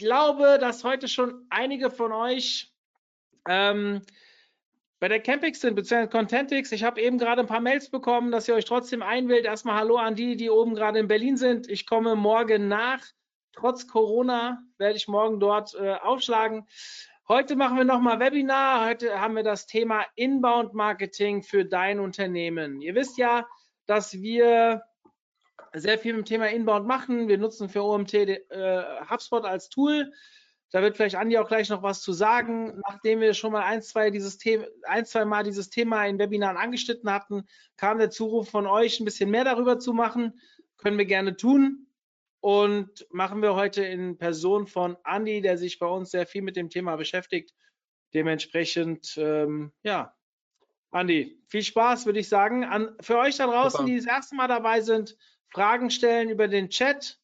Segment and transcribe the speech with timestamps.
[0.00, 2.72] glaube, dass heute schon einige von euch
[3.48, 4.02] ähm,
[4.98, 6.72] bei der Campix sind, beziehungsweise Contentix.
[6.72, 9.44] Ich habe eben gerade ein paar Mails bekommen, dass ihr euch trotzdem einwählt.
[9.44, 11.68] Erstmal Hallo an die, die oben gerade in Berlin sind.
[11.68, 13.00] Ich komme morgen nach.
[13.52, 16.66] Trotz Corona werde ich morgen dort äh, aufschlagen.
[17.28, 18.86] Heute machen wir nochmal Webinar.
[18.86, 22.80] Heute haben wir das Thema Inbound Marketing für dein Unternehmen.
[22.80, 23.46] Ihr wisst ja,
[23.86, 24.82] dass wir
[25.72, 27.28] sehr viel mit dem Thema Inbound machen.
[27.28, 30.12] Wir nutzen für OMT äh, HubSpot als Tool.
[30.72, 32.80] Da wird vielleicht Andi auch gleich noch was zu sagen.
[32.88, 36.56] Nachdem wir schon mal ein, zwei, dieses Thema, ein, zwei Mal dieses Thema in Webinaren
[36.56, 37.46] angeschnitten hatten,
[37.76, 40.40] kam der Zuruf von euch, ein bisschen mehr darüber zu machen.
[40.76, 41.86] Können wir gerne tun.
[42.40, 46.56] Und machen wir heute in Person von Andi, der sich bei uns sehr viel mit
[46.56, 47.52] dem Thema beschäftigt.
[48.14, 50.14] Dementsprechend, ähm, ja,
[50.90, 52.64] Andi, viel Spaß, würde ich sagen.
[52.64, 53.84] An, für euch da draußen, Super.
[53.84, 55.16] die das erste Mal dabei sind,
[55.50, 57.18] Fragen stellen über den Chat.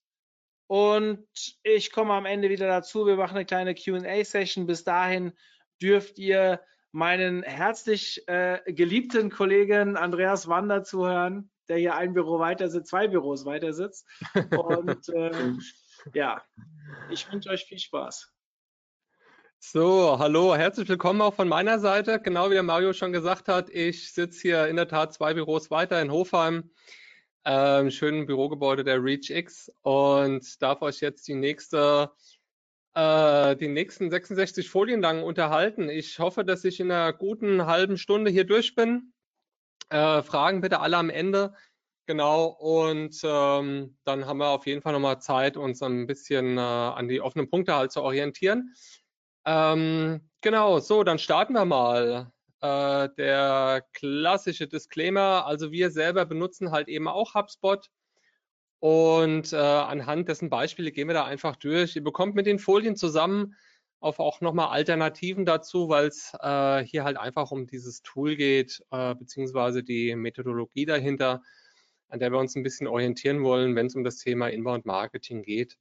[0.69, 1.27] Und
[1.63, 3.07] ich komme am Ende wieder dazu.
[3.07, 4.67] Wir machen eine kleine QA-Session.
[4.67, 5.33] Bis dahin
[5.81, 6.61] dürft ihr
[6.91, 13.07] meinen herzlich äh, geliebten Kollegen Andreas Wander zuhören, der hier ein Büro weiter sitzt, zwei
[13.07, 14.07] Büros weiter sitzt.
[14.51, 15.53] Und äh,
[16.15, 16.43] ja,
[17.11, 18.33] ich wünsche euch viel Spaß.
[19.59, 22.21] So, hallo, herzlich willkommen auch von meiner Seite.
[22.21, 25.71] Genau wie der Mario schon gesagt hat, ich sitze hier in der Tat zwei Büros
[25.71, 26.71] weiter in Hofheim
[27.47, 32.11] ähm, schönen Bürogebäude der ReachX und darf euch jetzt die nächste
[32.95, 35.89] äh, die nächsten 66 Folien lang unterhalten.
[35.89, 39.13] Ich hoffe, dass ich in einer guten halben Stunde hier durch bin.
[39.91, 41.55] Äh, Fragen bitte alle am Ende.
[42.07, 46.61] Genau, und ähm, dann haben wir auf jeden Fall nochmal Zeit, uns ein bisschen äh,
[46.61, 48.75] an die offenen Punkte halt zu orientieren.
[49.45, 52.33] Ähm, genau, so, dann starten wir mal.
[52.61, 57.91] Äh, der klassische Disclaimer, also wir selber benutzen halt eben auch HubSpot
[58.81, 61.97] und äh, anhand dessen Beispiele gehen wir da einfach durch.
[61.97, 63.55] Ihr bekommt mit den Folien zusammen
[64.01, 68.83] auf auch nochmal Alternativen dazu, weil es äh, hier halt einfach um dieses Tool geht,
[68.91, 71.43] äh, beziehungsweise die Methodologie dahinter,
[72.09, 75.43] an der wir uns ein bisschen orientieren wollen, wenn es um das Thema Inbound Marketing
[75.43, 75.77] geht.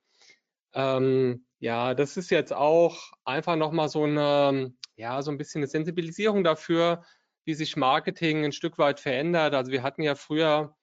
[0.75, 5.67] Ähm, ja, das ist jetzt auch einfach nochmal so eine ja, so ein bisschen eine
[5.67, 7.03] Sensibilisierung dafür,
[7.45, 9.53] wie sich Marketing ein Stück weit verändert.
[9.53, 10.75] Also wir hatten ja früher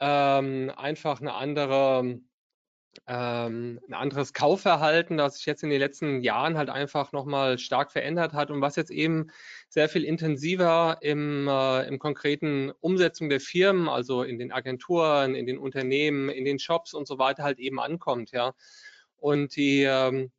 [0.00, 2.20] ähm, einfach eine andere,
[3.06, 7.92] ähm, ein anderes Kaufverhalten, das sich jetzt in den letzten Jahren halt einfach nochmal stark
[7.92, 9.30] verändert hat und was jetzt eben
[9.68, 15.46] sehr viel intensiver im, äh, im konkreten Umsetzung der Firmen, also in den Agenturen, in
[15.46, 18.54] den Unternehmen, in den Shops und so weiter halt eben ankommt, ja.
[19.20, 20.32] Und die, ähm,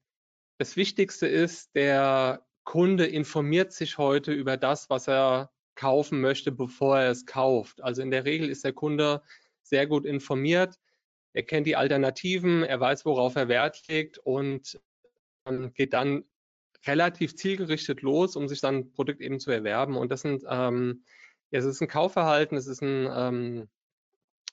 [0.57, 6.99] das Wichtigste ist, der Kunde informiert sich heute über das, was er kaufen möchte, bevor
[6.99, 7.81] er es kauft.
[7.81, 9.21] Also in der Regel ist der Kunde
[9.63, 10.79] sehr gut informiert.
[11.33, 14.79] Er kennt die Alternativen, er weiß, worauf er Wert legt und
[15.47, 16.25] ähm, geht dann
[16.85, 19.95] relativ zielgerichtet los, um sich dann ein Produkt eben zu erwerben.
[19.95, 21.03] Und das sind, ähm,
[21.51, 23.69] es ist ein Kaufverhalten, es ist ein, ähm,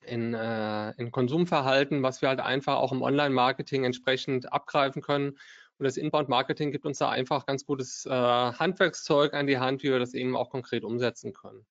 [0.07, 5.39] ein, äh, ein Konsumverhalten, was wir halt einfach auch im Online-Marketing entsprechend abgreifen können
[5.79, 9.91] und das Inbound-Marketing gibt uns da einfach ganz gutes äh, Handwerkszeug an die Hand, wie
[9.91, 11.65] wir das eben auch konkret umsetzen können.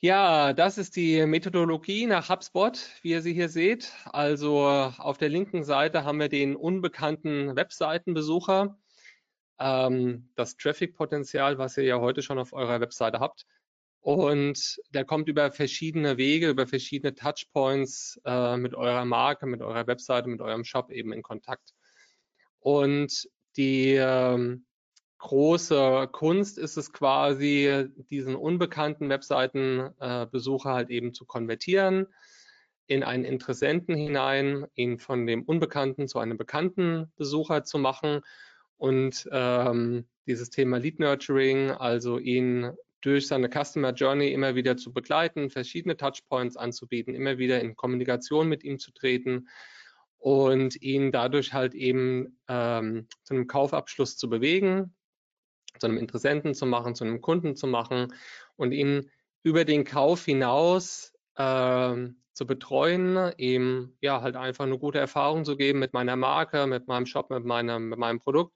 [0.00, 3.92] Ja, das ist die Methodologie nach HubSpot, wie ihr sie hier seht.
[4.04, 8.78] Also auf der linken Seite haben wir den unbekannten Webseitenbesucher,
[9.58, 13.46] ähm, das Traffic-Potenzial, was ihr ja heute schon auf eurer Webseite habt.
[14.00, 19.86] Und der kommt über verschiedene Wege, über verschiedene Touchpoints äh, mit eurer Marke, mit eurer
[19.86, 21.74] Webseite, mit eurem Shop eben in Kontakt.
[22.60, 24.66] Und die ähm,
[25.18, 32.06] große Kunst ist es quasi, diesen unbekannten Webseitenbesucher äh, halt eben zu konvertieren
[32.88, 38.22] in einen Interessenten hinein, ihn von dem Unbekannten zu einem bekannten Besucher zu machen
[38.78, 44.92] und ähm, dieses Thema Lead Nurturing, also ihn durch seine Customer Journey immer wieder zu
[44.92, 49.48] begleiten, verschiedene Touchpoints anzubieten, immer wieder in Kommunikation mit ihm zu treten
[50.18, 54.94] und ihn dadurch halt eben ähm, zu einem Kaufabschluss zu bewegen,
[55.78, 58.12] zu einem Interessenten zu machen, zu einem Kunden zu machen
[58.56, 59.10] und ihn
[59.44, 65.56] über den Kauf hinaus äh, zu betreuen, ihm ja halt einfach eine gute Erfahrung zu
[65.56, 68.54] geben mit meiner Marke, mit meinem Shop, mit meinem, mit meinem Produkt,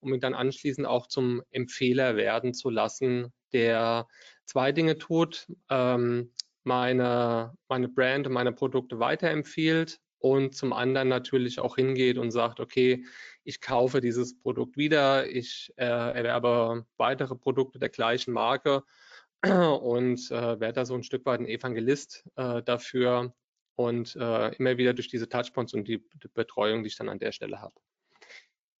[0.00, 4.06] um ihn dann anschließend auch zum Empfehler werden zu lassen, der
[4.44, 6.32] zwei Dinge tut, ähm,
[6.64, 12.58] meine, meine Brand und meine Produkte weiterempfiehlt und zum anderen natürlich auch hingeht und sagt,
[12.58, 13.04] okay,
[13.44, 18.84] ich kaufe dieses Produkt wieder, ich äh, erwerbe weitere Produkte der gleichen Marke
[19.42, 23.34] und äh, werde da so ein Stück weit ein Evangelist äh, dafür
[23.76, 27.18] und äh, immer wieder durch diese Touchpoints und die, die, Betreuung, die ich dann an
[27.18, 27.74] der Stelle habe.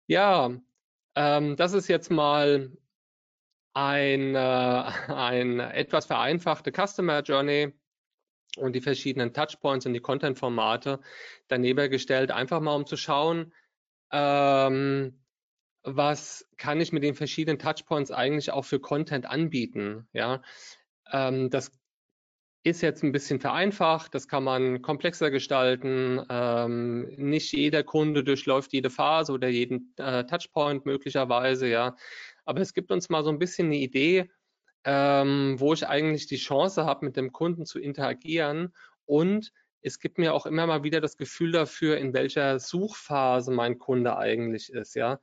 [0.06, 0.50] Ja,
[1.14, 2.70] ähm, das ist jetzt mal
[3.74, 4.38] ein, äh,
[5.12, 7.72] ein etwas vereinfachte Customer Journey
[8.56, 11.00] und die verschiedenen Touchpoints und die Content-Formate
[11.48, 13.52] daneben gestellt, einfach mal um zu schauen,
[14.12, 15.20] ähm,
[15.82, 20.08] was kann ich mit den verschiedenen Touchpoints eigentlich auch für Content anbieten.
[20.12, 20.40] Ja,
[21.12, 21.72] ähm, das
[22.62, 26.24] ist jetzt ein bisschen vereinfacht, das kann man komplexer gestalten.
[26.30, 31.96] Ähm, nicht jeder Kunde durchläuft jede Phase oder jeden äh, Touchpoint möglicherweise, ja.
[32.44, 34.30] Aber es gibt uns mal so ein bisschen eine Idee,
[34.84, 38.74] ähm, wo ich eigentlich die Chance habe, mit dem Kunden zu interagieren
[39.06, 43.78] und es gibt mir auch immer mal wieder das Gefühl dafür, in welcher Suchphase mein
[43.78, 45.20] Kunde eigentlich ist, ja.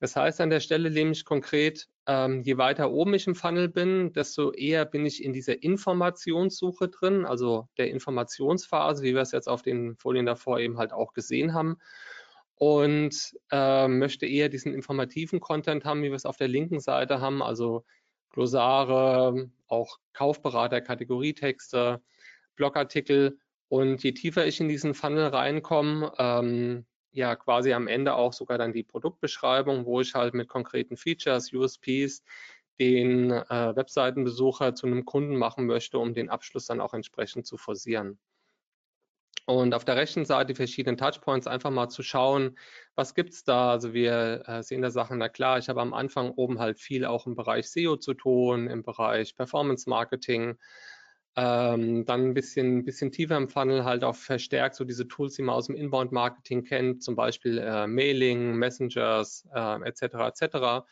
[0.00, 4.12] Das heißt an der Stelle nämlich konkret, ähm, je weiter oben ich im Funnel bin,
[4.12, 9.48] desto eher bin ich in dieser Informationssuche drin, also der Informationsphase, wie wir es jetzt
[9.48, 11.78] auf den Folien davor eben halt auch gesehen haben.
[12.58, 17.20] Und äh, möchte eher diesen informativen Content haben, wie wir es auf der linken Seite
[17.20, 17.84] haben, also
[18.30, 22.02] Glossare, auch Kaufberater, Kategorietexte,
[22.56, 23.38] Blogartikel.
[23.68, 28.58] Und je tiefer ich in diesen Funnel reinkomme, ähm, ja quasi am Ende auch sogar
[28.58, 32.22] dann die Produktbeschreibung, wo ich halt mit konkreten Features, USPs
[32.78, 37.56] den äh, Webseitenbesucher zu einem Kunden machen möchte, um den Abschluss dann auch entsprechend zu
[37.56, 38.18] forcieren.
[39.48, 42.58] Und auf der rechten Seite die verschiedenen Touchpoints einfach mal zu schauen,
[42.96, 43.70] was gibt es da?
[43.70, 47.06] Also wir äh, sehen da Sachen, na klar, ich habe am Anfang oben halt viel
[47.06, 50.58] auch im Bereich SEO zu tun, im Bereich Performance Marketing,
[51.34, 55.42] ähm, dann ein bisschen, bisschen tiefer im Funnel halt auch verstärkt so diese Tools, die
[55.42, 60.02] man aus dem Inbound-Marketing kennt, zum Beispiel äh, Mailing, Messengers äh, etc.
[60.26, 60.86] etc.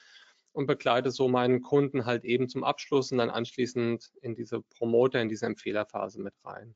[0.53, 5.21] und begleite so meinen Kunden halt eben zum Abschluss und dann anschließend in diese Promoter,
[5.21, 6.75] in diese Empfehlerphase mit rein.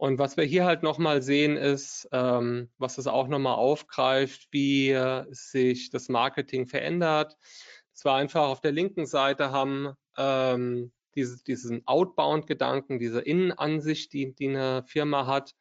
[0.00, 4.98] Und was wir hier halt nochmal sehen ist, ähm, was es auch nochmal aufgreift, wie
[5.28, 7.36] sich das Marketing verändert.
[7.92, 14.34] Es war einfach auf der linken Seite haben ähm, diese, diesen Outbound-Gedanken, diese Innenansicht, die,
[14.34, 15.54] die eine Firma hat.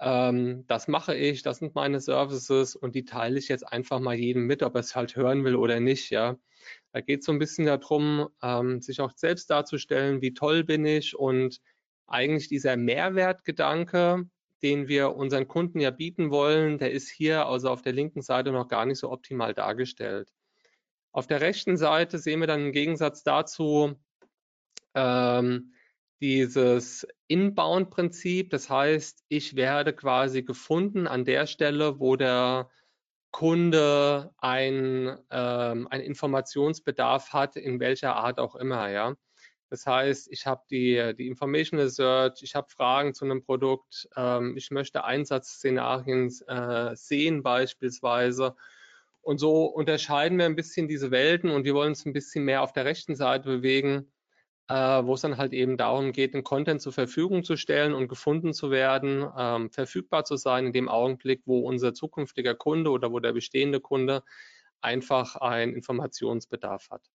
[0.00, 4.14] Ähm, das mache ich, das sind meine Services und die teile ich jetzt einfach mal
[4.14, 6.08] jedem mit, ob er es halt hören will oder nicht.
[6.08, 6.38] Ja,
[6.92, 10.86] da geht es so ein bisschen darum, ähm, sich auch selbst darzustellen, wie toll bin
[10.86, 11.60] ich und
[12.08, 14.24] eigentlich dieser Mehrwertgedanke,
[14.62, 18.50] den wir unseren Kunden ja bieten wollen, der ist hier also auf der linken Seite
[18.52, 20.32] noch gar nicht so optimal dargestellt.
[21.12, 23.94] Auf der rechten Seite sehen wir dann im Gegensatz dazu
[24.94, 25.72] ähm,
[26.20, 28.50] dieses Inbound-Prinzip.
[28.50, 32.70] Das heißt, ich werde quasi gefunden an der Stelle, wo der
[33.30, 38.88] Kunde ein, ähm, ein Informationsbedarf hat, in welcher Art auch immer.
[38.90, 39.14] Ja.
[39.70, 44.56] Das heißt, ich habe die, die Information Search, ich habe Fragen zu einem Produkt, ähm,
[44.56, 48.56] ich möchte Einsatzszenarien äh, sehen beispielsweise.
[49.20, 52.62] Und so unterscheiden wir ein bisschen diese Welten und wir wollen uns ein bisschen mehr
[52.62, 54.10] auf der rechten Seite bewegen,
[54.68, 58.08] äh, wo es dann halt eben darum geht, den Content zur Verfügung zu stellen und
[58.08, 63.12] gefunden zu werden, ähm, verfügbar zu sein in dem Augenblick, wo unser zukünftiger Kunde oder
[63.12, 64.22] wo der bestehende Kunde
[64.80, 67.10] einfach einen Informationsbedarf hat.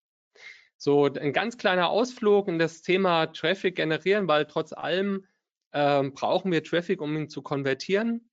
[0.83, 5.25] So ein ganz kleiner Ausflug in das Thema Traffic generieren, weil trotz allem
[5.71, 8.29] ähm, brauchen wir Traffic, um ihn zu konvertieren.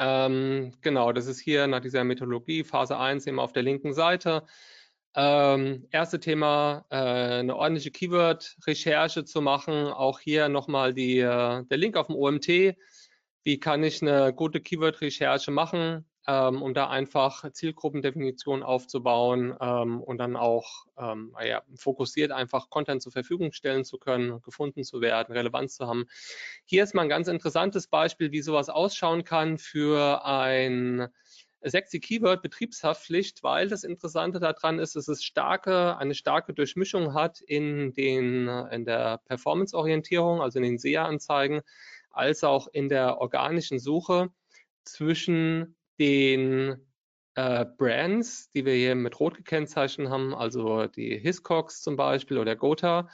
[0.00, 4.42] Ähm, genau, das ist hier nach dieser Methodologie Phase 1 eben auf der linken Seite.
[5.14, 9.86] Ähm, erste Thema, äh, eine ordentliche Keyword-Recherche zu machen.
[9.86, 12.76] Auch hier nochmal die, äh, der Link auf dem OMT.
[13.44, 20.18] Wie kann ich eine gute Keyword-Recherche machen, ähm, um da einfach Zielgruppendefinition aufzubauen ähm, und
[20.18, 25.32] dann auch ähm, ja, fokussiert einfach Content zur Verfügung stellen zu können, gefunden zu werden,
[25.32, 26.06] Relevanz zu haben.
[26.64, 31.08] Hier ist mal ein ganz interessantes Beispiel, wie sowas ausschauen kann für ein
[31.62, 37.40] sexy Keyword Betriebshaftpflicht, weil das Interessante daran ist, dass es starke, eine starke Durchmischung hat
[37.40, 41.62] in, den, in der Performance-Orientierung, also in den SEA-Anzeigen,
[42.10, 44.30] als auch in der organischen Suche
[44.84, 46.76] zwischen den
[47.34, 52.56] äh, Brands, die wir hier mit rot gekennzeichnet haben, also die Hiscox zum Beispiel oder
[52.56, 53.08] Gotha,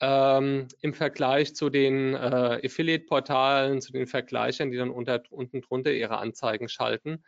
[0.00, 5.92] ähm, im Vergleich zu den äh, Affiliate-Portalen, zu den Vergleichern, die dann unter, unten drunter
[5.92, 7.24] ihre Anzeigen schalten.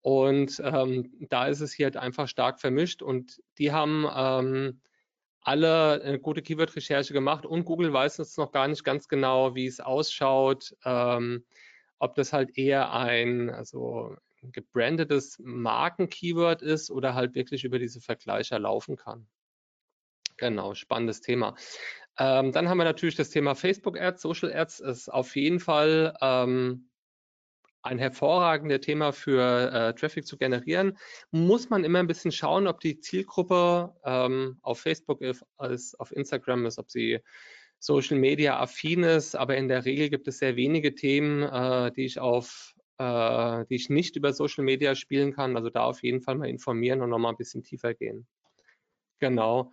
[0.00, 4.80] Und ähm, da ist es hier halt einfach stark vermischt und die haben ähm,
[5.40, 9.66] alle eine gute Keyword-Recherche gemacht und Google weiß jetzt noch gar nicht ganz genau, wie
[9.66, 11.44] es ausschaut, ähm,
[12.02, 18.58] ob das halt eher ein also gebrandetes Marken-Keyword ist oder halt wirklich über diese Vergleicher
[18.58, 19.28] laufen kann.
[20.36, 21.54] Genau, spannendes Thema.
[22.18, 26.16] Ähm, dann haben wir natürlich das Thema Facebook Ads, Social Ads ist auf jeden Fall
[26.20, 26.90] ähm,
[27.82, 30.98] ein hervorragendes Thema für äh, Traffic zu generieren,
[31.30, 36.66] muss man immer ein bisschen schauen, ob die Zielgruppe ähm, auf Facebook ist, auf Instagram
[36.66, 37.20] ist, ob sie
[37.82, 39.34] Social Media affin ist.
[39.34, 43.74] Aber in der Regel gibt es sehr wenige Themen, äh, die ich auf äh, die
[43.74, 45.56] ich nicht über Social Media spielen kann.
[45.56, 48.26] Also da auf jeden Fall mal informieren und nochmal ein bisschen tiefer gehen.
[49.18, 49.72] Genau.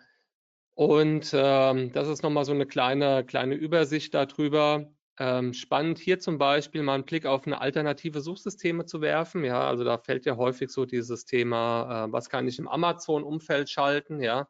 [0.74, 4.90] Und ähm, das ist nochmal so eine kleine, kleine Übersicht darüber,
[5.20, 9.44] ähm, spannend hier zum Beispiel mal einen Blick auf eine alternative Suchsysteme zu werfen.
[9.44, 13.70] Ja, also da fällt ja häufig so dieses Thema, äh, was kann ich im Amazon-Umfeld
[13.70, 14.48] schalten, ja.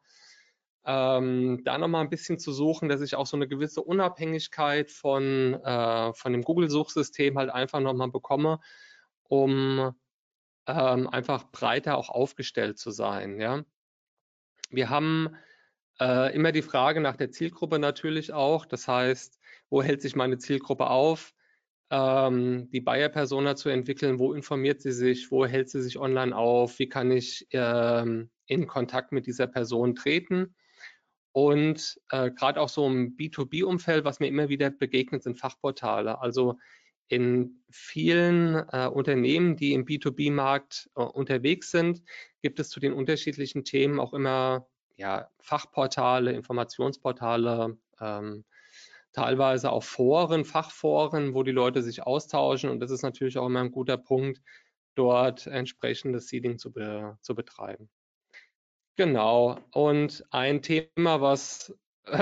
[0.86, 5.55] Ähm, da nochmal ein bisschen zu suchen, dass ich auch so eine gewisse Unabhängigkeit von,
[5.55, 8.59] äh, von dem Google-Suchsystem halt einfach nochmal bekomme,
[9.24, 9.93] um
[10.67, 13.63] ähm, einfach breiter auch aufgestellt zu sein, ja.
[14.71, 15.36] Wir haben
[16.00, 18.65] äh, immer die Frage nach der Zielgruppe natürlich auch.
[18.65, 21.33] Das heißt, wo hält sich meine Zielgruppe auf,
[21.89, 26.79] ähm, die Buyer-Persona zu entwickeln, wo informiert sie sich, wo hält sie sich online auf,
[26.79, 30.55] wie kann ich ähm, in Kontakt mit dieser Person treten.
[31.31, 36.19] Und äh, gerade auch so im B2B-Umfeld, was mir immer wieder begegnet, sind Fachportale.
[36.21, 36.57] Also
[37.07, 42.03] in vielen äh, Unternehmen, die im B2B-Markt äh, unterwegs sind,
[42.41, 48.45] gibt es zu den unterschiedlichen Themen auch immer ja, Fachportale, Informationsportale, ähm,
[49.13, 52.69] teilweise auch Foren, Fachforen, wo die Leute sich austauschen.
[52.69, 54.41] Und das ist natürlich auch immer ein guter Punkt,
[54.95, 57.89] dort entsprechendes Seeding zu, be zu betreiben.
[58.98, 59.58] Genau.
[59.72, 61.74] Und ein Thema, was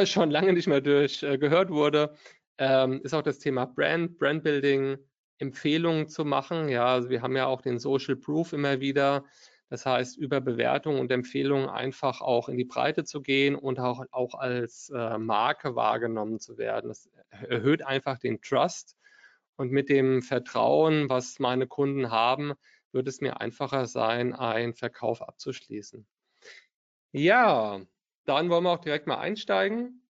[0.05, 2.13] schon lange nicht mehr durch äh, gehört wurde,
[2.57, 4.97] ähm, ist auch das Thema Brand, Brandbuilding,
[5.39, 6.69] Empfehlungen zu machen.
[6.69, 9.25] Ja, also wir haben ja auch den Social Proof immer wieder.
[9.69, 14.03] Das heißt, über Bewertungen und Empfehlungen einfach auch in die Breite zu gehen und auch,
[14.11, 16.87] auch als äh, Marke wahrgenommen zu werden.
[16.87, 17.09] Das
[17.49, 18.95] erhöht einfach den Trust
[19.57, 22.53] und mit dem Vertrauen, was meine Kunden haben,
[22.93, 26.07] wird es mir einfacher sein, einen Verkauf abzuschließen.
[27.17, 27.81] Ja,
[28.25, 30.03] dann wollen wir auch direkt mal einsteigen.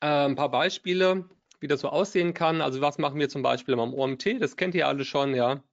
[0.00, 2.60] Äh, ein paar Beispiele, wie das so aussehen kann.
[2.60, 4.40] Also was machen wir zum Beispiel am OMT?
[4.40, 5.64] Das kennt ihr alle schon, ja.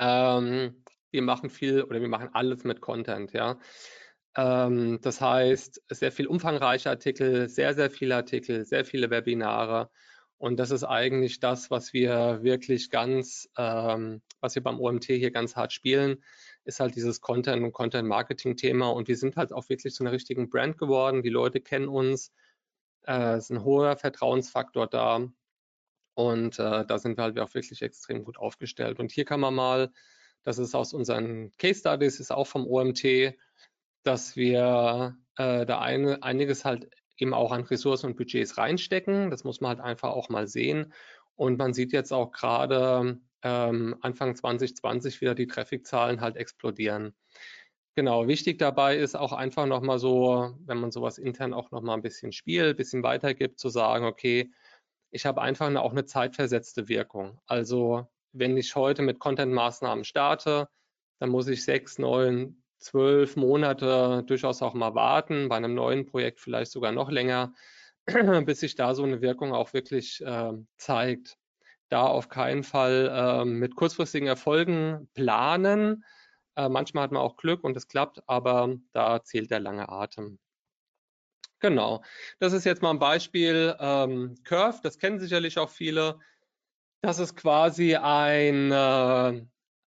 [0.00, 3.56] Ähm, wir machen viel oder wir machen alles mit Content, ja.
[4.36, 9.90] Ähm, das heißt, sehr viel umfangreiche Artikel, sehr, sehr viele Artikel, sehr viele Webinare.
[10.38, 15.30] Und das ist eigentlich das, was wir wirklich ganz, ähm, was wir beim OMT hier
[15.30, 16.24] ganz hart spielen,
[16.64, 18.90] ist halt dieses Content- und Content-Marketing-Thema.
[18.90, 21.22] Und wir sind halt auch wirklich zu einer richtigen Brand geworden.
[21.22, 22.32] Die Leute kennen uns.
[23.06, 25.28] Äh, es ist ein hoher Vertrauensfaktor da.
[26.14, 28.98] Und äh, da sind wir halt auch wirklich extrem gut aufgestellt.
[29.00, 29.92] Und hier kann man mal,
[30.42, 33.34] das ist aus unseren Case Studies, ist auch vom OMT,
[34.02, 39.30] dass wir äh, da eine, einiges halt eben auch an Ressourcen und Budgets reinstecken.
[39.30, 40.92] Das muss man halt einfach auch mal sehen.
[41.40, 47.14] Und man sieht jetzt auch gerade ähm, Anfang 2020 wieder die Traffic-Zahlen halt explodieren.
[47.94, 52.02] Genau, wichtig dabei ist auch einfach nochmal so, wenn man sowas intern auch nochmal ein
[52.02, 54.52] bisschen spielt, ein bisschen weitergibt, zu sagen, okay,
[55.10, 57.40] ich habe einfach eine, auch eine zeitversetzte Wirkung.
[57.46, 60.68] Also wenn ich heute mit Content-Maßnahmen starte,
[61.20, 66.38] dann muss ich sechs, neun, zwölf Monate durchaus auch mal warten, bei einem neuen Projekt
[66.38, 67.54] vielleicht sogar noch länger,
[68.46, 71.36] bis sich da so eine Wirkung auch wirklich äh, zeigt.
[71.88, 76.04] Da auf keinen Fall äh, mit kurzfristigen Erfolgen planen.
[76.56, 80.38] Äh, manchmal hat man auch Glück und es klappt, aber da zählt der lange Atem.
[81.60, 82.02] Genau.
[82.38, 84.80] Das ist jetzt mal ein Beispiel ähm, Curve.
[84.82, 86.18] Das kennen sicherlich auch viele.
[87.02, 89.44] Das ist quasi ein, äh, äh,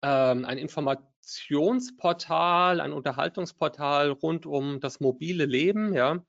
[0.02, 5.94] ein Informationsportal, ein Unterhaltungsportal rund um das mobile Leben.
[5.94, 6.24] Ja.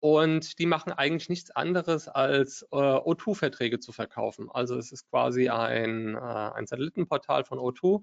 [0.00, 4.48] Und die machen eigentlich nichts anderes als äh, O2-Verträge zu verkaufen.
[4.50, 8.02] Also es ist quasi ein, äh, ein Satellitenportal von O2,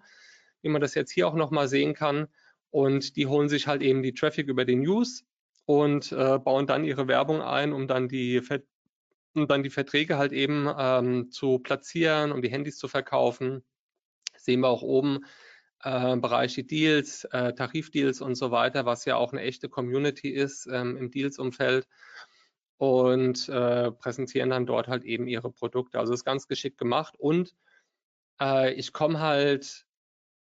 [0.61, 2.27] wie man das jetzt hier auch nochmal sehen kann.
[2.69, 5.25] Und die holen sich halt eben die Traffic über den News
[5.65, 8.41] und äh, bauen dann ihre Werbung ein, um dann die,
[9.33, 13.63] um dann die Verträge halt eben ähm, zu platzieren, um die Handys zu verkaufen.
[14.37, 15.25] sehen wir auch oben
[15.83, 20.29] äh, Bereich die Deals, äh, Tarifdeals und so weiter, was ja auch eine echte Community
[20.29, 21.87] ist ähm, im Deals-Umfeld
[22.77, 25.99] und äh, präsentieren dann dort halt eben ihre Produkte.
[25.99, 27.55] Also ist ganz geschickt gemacht und
[28.39, 29.85] äh, ich komme halt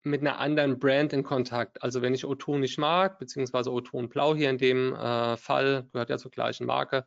[0.03, 1.83] mit einer anderen Brand in Kontakt.
[1.83, 5.89] Also wenn ich O2 nicht mag, beziehungsweise O2 und Blau hier in dem äh, Fall,
[5.93, 7.05] gehört ja zur gleichen Marke,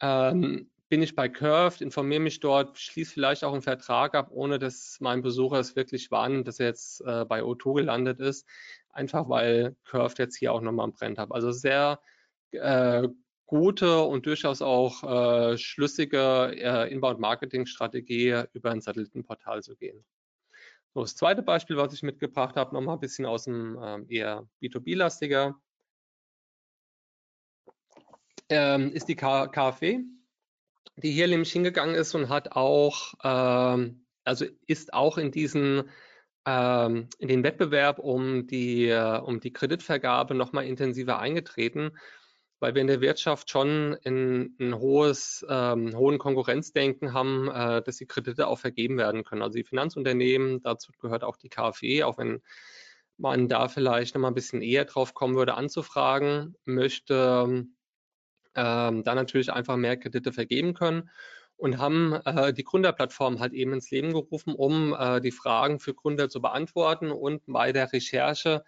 [0.00, 4.58] ähm, bin ich bei Curved, informiere mich dort, schließe vielleicht auch einen Vertrag ab, ohne
[4.58, 8.46] dass mein Besucher es wirklich wahrnimmt, dass er jetzt äh, bei O2 gelandet ist,
[8.90, 11.30] einfach weil Curved jetzt hier auch nochmal einen Brand hat.
[11.30, 12.00] Also sehr
[12.50, 13.06] äh,
[13.46, 15.04] gute und durchaus auch
[15.52, 20.04] äh, schlüssige äh, Inbound-Marketing-Strategie über ein Satellitenportal zu gehen.
[20.92, 24.48] So, das zweite Beispiel, was ich mitgebracht habe, nochmal ein bisschen aus dem ähm, eher
[24.60, 25.54] B2B-lastiger,
[28.48, 30.00] ähm, ist die K KfW,
[31.00, 35.90] die hier nämlich hingegangen ist und hat auch, ähm, also ist auch in diesen
[36.46, 41.92] ähm, in den Wettbewerb um die, äh, um die Kreditvergabe nochmal intensiver eingetreten
[42.60, 47.96] weil wir in der Wirtschaft schon in, ein hohes, ähm, hohen Konkurrenzdenken haben, äh, dass
[47.96, 49.42] die Kredite auch vergeben werden können.
[49.42, 52.42] Also die Finanzunternehmen, dazu gehört auch die KfW, auch wenn
[53.16, 57.66] man da vielleicht noch mal ein bisschen eher drauf kommen würde, anzufragen, möchte
[58.54, 61.10] ähm, dann natürlich einfach mehr Kredite vergeben können
[61.56, 65.94] und haben äh, die Gründerplattform halt eben ins Leben gerufen, um äh, die Fragen für
[65.94, 68.64] Gründer zu beantworten und bei der Recherche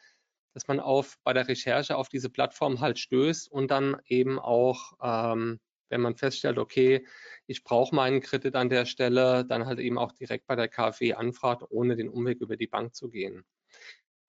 [0.54, 4.92] dass man auf, bei der Recherche auf diese Plattform halt stößt und dann eben auch,
[5.02, 7.06] ähm, wenn man feststellt, okay,
[7.46, 11.14] ich brauche meinen Kredit an der Stelle, dann halt eben auch direkt bei der KfW
[11.14, 13.44] anfragt, ohne den Umweg über die Bank zu gehen.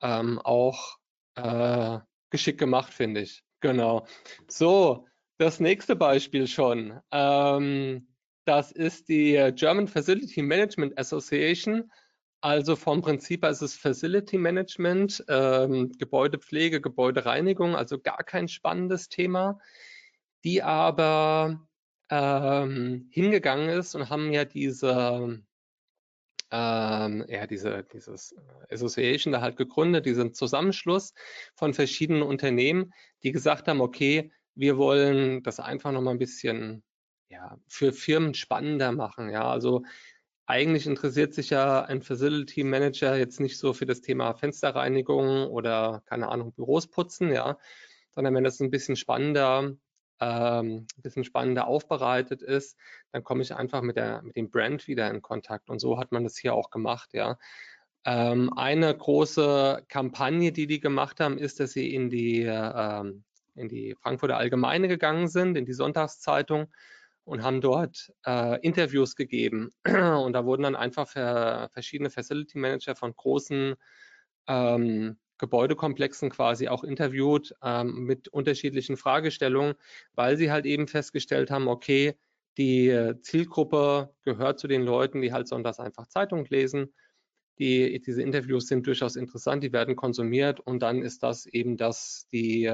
[0.01, 0.98] Ähm, auch
[1.36, 3.43] äh, geschickt gemacht, finde ich.
[3.62, 4.05] Genau.
[4.48, 5.07] So,
[5.43, 7.00] das nächste Beispiel schon.
[7.12, 8.07] Ähm,
[8.45, 11.91] das ist die German Facility Management Association.
[12.39, 19.09] Also vom Prinzip her ist es Facility Management, ähm, Gebäudepflege, Gebäudereinigung, also gar kein spannendes
[19.09, 19.59] Thema,
[20.45, 21.67] die aber
[22.09, 25.41] ähm, hingegangen ist und haben ja diese,
[26.51, 28.33] ähm, ja, diese, dieses
[28.69, 31.13] Association da halt gegründet, diesen Zusammenschluss
[31.55, 36.84] von verschiedenen Unternehmen, die gesagt haben, okay, wir wollen das einfach nochmal ein bisschen
[37.30, 39.30] ja, für Firmen spannender machen.
[39.30, 39.84] Ja, also
[40.46, 46.04] eigentlich interessiert sich ja ein Facility Manager jetzt nicht so für das Thema Fensterreinigung oder
[46.06, 47.58] keine Ahnung Büros putzen, ja,
[48.12, 49.74] sondern wenn das ein bisschen spannender,
[50.20, 52.78] ähm, ein bisschen spannender aufbereitet ist,
[53.12, 56.12] dann komme ich einfach mit der mit dem Brand wieder in Kontakt und so hat
[56.12, 57.38] man das hier auch gemacht, ja.
[58.06, 63.24] Ähm, eine große Kampagne, die die gemacht haben, ist, dass sie in die ähm,
[63.56, 66.68] in die Frankfurter Allgemeine gegangen sind, in die Sonntagszeitung
[67.26, 69.72] und haben dort äh, Interviews gegeben.
[69.86, 73.76] Und da wurden dann einfach verschiedene Facility Manager von großen
[74.48, 79.76] ähm, Gebäudekomplexen quasi auch interviewt ähm, mit unterschiedlichen Fragestellungen,
[80.13, 82.16] weil sie halt eben festgestellt haben, okay,
[82.58, 86.94] die Zielgruppe gehört zu den Leuten, die halt sonntags einfach Zeitung lesen.
[87.58, 92.28] Die, diese Interviews sind durchaus interessant, die werden konsumiert und dann ist das eben das,
[92.32, 92.72] die,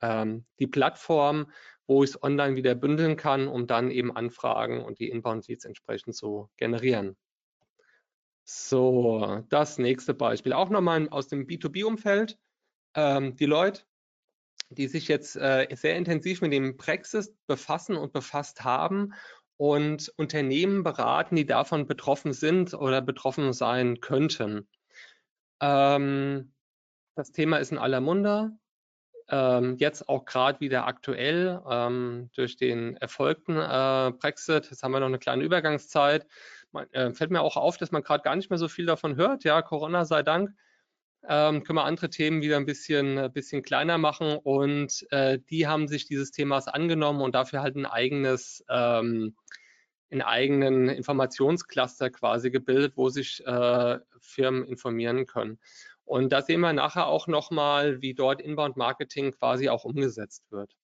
[0.00, 1.50] ähm, die Plattform,
[1.86, 6.14] wo ich es online wieder bündeln kann, um dann eben Anfragen und die Inbound-Leads entsprechend
[6.14, 7.16] zu generieren.
[8.44, 10.52] So, das nächste Beispiel.
[10.52, 12.38] Auch nochmal aus dem B2B-Umfeld.
[12.94, 13.82] Ähm, die Leute,
[14.70, 19.14] die sich jetzt äh, sehr intensiv mit dem Brexit befassen und befasst haben
[19.58, 24.68] und Unternehmen beraten, die davon betroffen sind oder betroffen sein könnten.
[25.60, 26.52] Ähm,
[27.16, 28.56] das Thema ist in aller Munde
[29.30, 34.70] ähm, jetzt auch gerade wieder aktuell ähm, durch den erfolgten äh, Brexit.
[34.70, 36.26] Jetzt haben wir noch eine kleine Übergangszeit.
[36.72, 39.16] Man, äh, fällt mir auch auf, dass man gerade gar nicht mehr so viel davon
[39.16, 39.44] hört.
[39.44, 40.50] Ja, Corona sei Dank.
[41.26, 45.66] Ähm, können wir andere Themen wieder ein bisschen, äh, bisschen kleiner machen und äh, die
[45.66, 49.34] haben sich dieses Themas angenommen und dafür halt ein eigenes, ähm,
[50.10, 55.58] einen eigenen Informationscluster quasi gebildet, wo sich äh, Firmen informieren können.
[56.08, 60.74] Und da sehen wir nachher auch nochmal, wie dort Inbound Marketing quasi auch umgesetzt wird.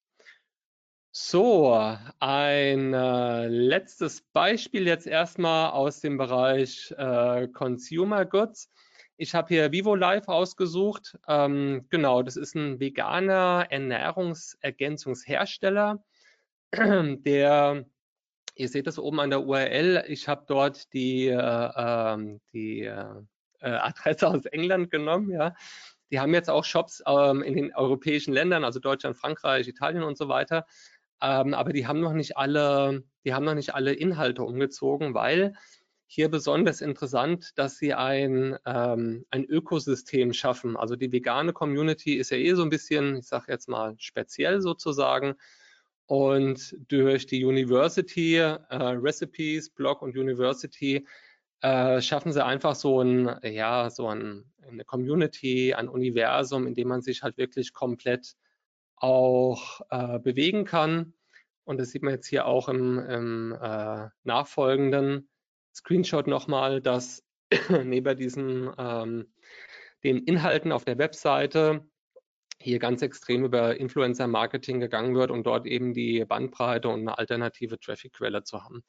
[1.13, 1.73] So,
[2.19, 8.69] ein äh, letztes Beispiel jetzt erstmal aus dem Bereich äh, Consumer Goods.
[9.17, 11.19] Ich habe hier Vivo Live ausgesucht.
[11.27, 16.05] Ähm, genau, das ist ein veganer Ernährungsergänzungshersteller,
[16.75, 17.87] der,
[18.57, 22.93] ihr seht das oben an der URL, ich habe dort die, äh, ähm, die
[23.65, 25.55] äh, Adresse aus England genommen, ja.
[26.11, 30.17] Die haben jetzt auch Shops ähm, in den europäischen Ländern, also Deutschland, Frankreich, Italien und
[30.17, 30.67] so weiter.
[31.21, 35.55] Ähm, aber die haben noch nicht alle, die haben noch nicht alle Inhalte umgezogen, weil
[36.07, 40.77] hier besonders interessant, dass sie ein, ähm, ein Ökosystem schaffen.
[40.77, 44.61] Also die vegane Community ist ja eh so ein bisschen, ich sage jetzt mal, speziell
[44.61, 45.35] sozusagen.
[46.07, 51.07] Und durch die University, äh, Recipes, Blog und University
[51.65, 56.89] äh, schaffen sie einfach so ein, ja, so ein, eine Community, ein Universum, in dem
[56.89, 58.35] man sich halt wirklich komplett
[58.97, 61.15] auch äh, bewegen kann.
[61.65, 65.31] Und das sieht man jetzt hier auch im, im äh, nachfolgenden
[65.75, 67.25] Screenshot nochmal, dass
[67.83, 69.33] neben diesen ähm,
[70.05, 71.89] den Inhalten auf der Webseite
[72.61, 77.81] hier ganz extrem über Influencer-Marketing gegangen wird, um dort eben die Bandbreite und eine alternative
[77.81, 78.85] Traffic-Quelle zu haben.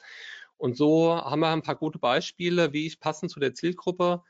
[0.58, 4.24] Und so haben wir ein paar gute Beispiele, wie ich passend zu der Zielgruppe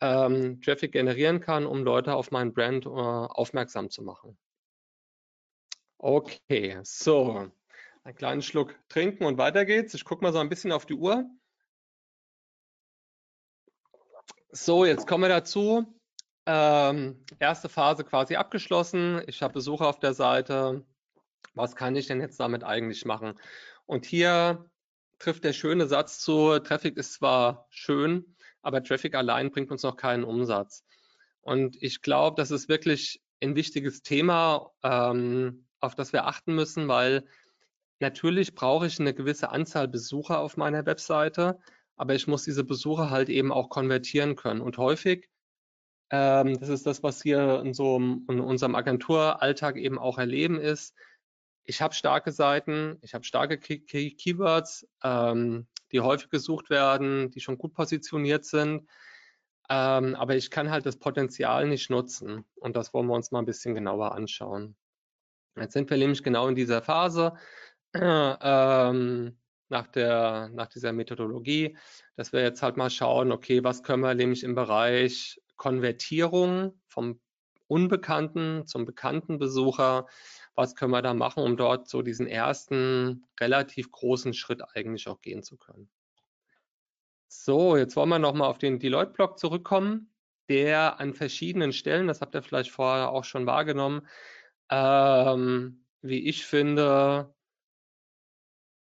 [0.00, 4.36] ähm, Traffic generieren kann, um Leute auf meinen Brand äh, aufmerksam zu machen.
[5.98, 7.50] Okay, so,
[8.02, 9.94] einen kleinen Schluck trinken und weiter geht's.
[9.94, 11.24] Ich gucke mal so ein bisschen auf die Uhr.
[14.50, 15.86] So, jetzt kommen wir dazu.
[16.46, 19.22] Ähm, erste Phase quasi abgeschlossen.
[19.28, 20.84] Ich habe Besucher auf der Seite.
[21.54, 23.38] Was kann ich denn jetzt damit eigentlich machen?
[23.86, 24.68] Und hier
[25.22, 29.96] trifft der schöne Satz zu, Traffic ist zwar schön, aber Traffic allein bringt uns noch
[29.96, 30.84] keinen Umsatz.
[31.40, 36.88] Und ich glaube, das ist wirklich ein wichtiges Thema, ähm, auf das wir achten müssen,
[36.88, 37.24] weil
[38.00, 41.58] natürlich brauche ich eine gewisse Anzahl Besucher auf meiner Webseite,
[41.96, 44.60] aber ich muss diese Besucher halt eben auch konvertieren können.
[44.60, 45.28] Und häufig,
[46.10, 50.94] ähm, das ist das, was wir in so in unserem Agenturalltag eben auch erleben, ist,
[51.64, 57.30] ich habe starke Seiten, ich habe starke Key Key Keywords, ähm, die häufig gesucht werden,
[57.30, 58.88] die schon gut positioniert sind,
[59.68, 62.44] ähm, aber ich kann halt das Potenzial nicht nutzen.
[62.56, 64.76] Und das wollen wir uns mal ein bisschen genauer anschauen.
[65.56, 67.34] Jetzt sind wir nämlich genau in dieser Phase.
[67.94, 71.76] Ähm, nach, der, nach dieser Methodologie,
[72.16, 77.20] dass wir jetzt halt mal schauen, okay, was können wir nämlich im Bereich Konvertierung vom
[77.66, 80.06] unbekannten zum bekannten Besucher,
[80.54, 85.20] was können wir da machen, um dort so diesen ersten relativ großen Schritt eigentlich auch
[85.20, 85.90] gehen zu können.
[87.28, 90.12] So, jetzt wollen wir nochmal auf den Deloitte-Blog zurückkommen,
[90.48, 94.06] der an verschiedenen Stellen, das habt ihr vielleicht vorher auch schon wahrgenommen,
[94.70, 97.34] ähm, wie ich finde,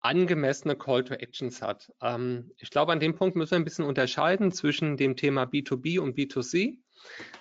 [0.01, 1.93] angemessene Call to Actions hat.
[2.01, 5.99] Ähm, ich glaube, an dem Punkt müssen wir ein bisschen unterscheiden zwischen dem Thema B2B
[5.99, 6.79] und B2C.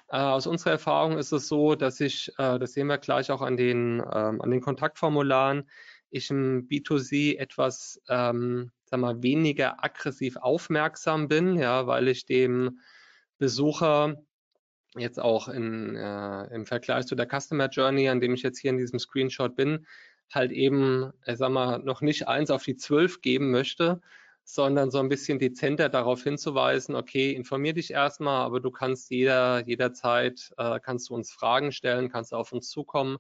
[0.09, 3.43] Äh, aus unserer Erfahrung ist es so, dass ich, äh, das sehen wir gleich auch
[3.43, 5.69] an den, ähm, an den Kontaktformularen,
[6.11, 12.81] ich im B2C etwas ähm, sag mal, weniger aggressiv aufmerksam bin, ja, weil ich dem
[13.39, 14.17] Besucher
[14.97, 18.71] jetzt auch in, äh, im Vergleich zu der Customer Journey, an dem ich jetzt hier
[18.71, 19.87] in diesem Screenshot bin,
[20.33, 24.01] halt eben, ich sag mal, noch nicht eins auf die zwölf geben möchte,
[24.55, 29.67] sondern so ein bisschen dezenter darauf hinzuweisen, okay, informier dich erstmal, aber du kannst jeder,
[29.67, 33.19] jederzeit, äh, kannst du uns Fragen stellen, kannst auf uns zukommen,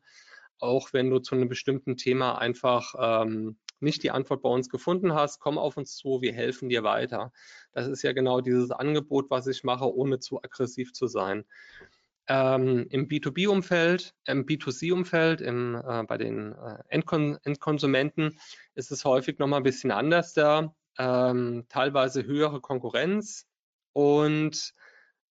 [0.58, 5.14] auch wenn du zu einem bestimmten Thema einfach ähm, nicht die Antwort bei uns gefunden
[5.14, 7.32] hast, komm auf uns zu, wir helfen dir weiter.
[7.72, 11.44] Das ist ja genau dieses Angebot, was ich mache, ohne zu aggressiv zu sein.
[12.28, 18.38] Ähm, Im B2B-Umfeld, im B2C-Umfeld, äh, bei den äh, Endkon Endkonsumenten
[18.74, 20.74] ist es häufig nochmal ein bisschen anders da.
[21.00, 23.48] Ähm, teilweise höhere Konkurrenz
[23.94, 24.74] und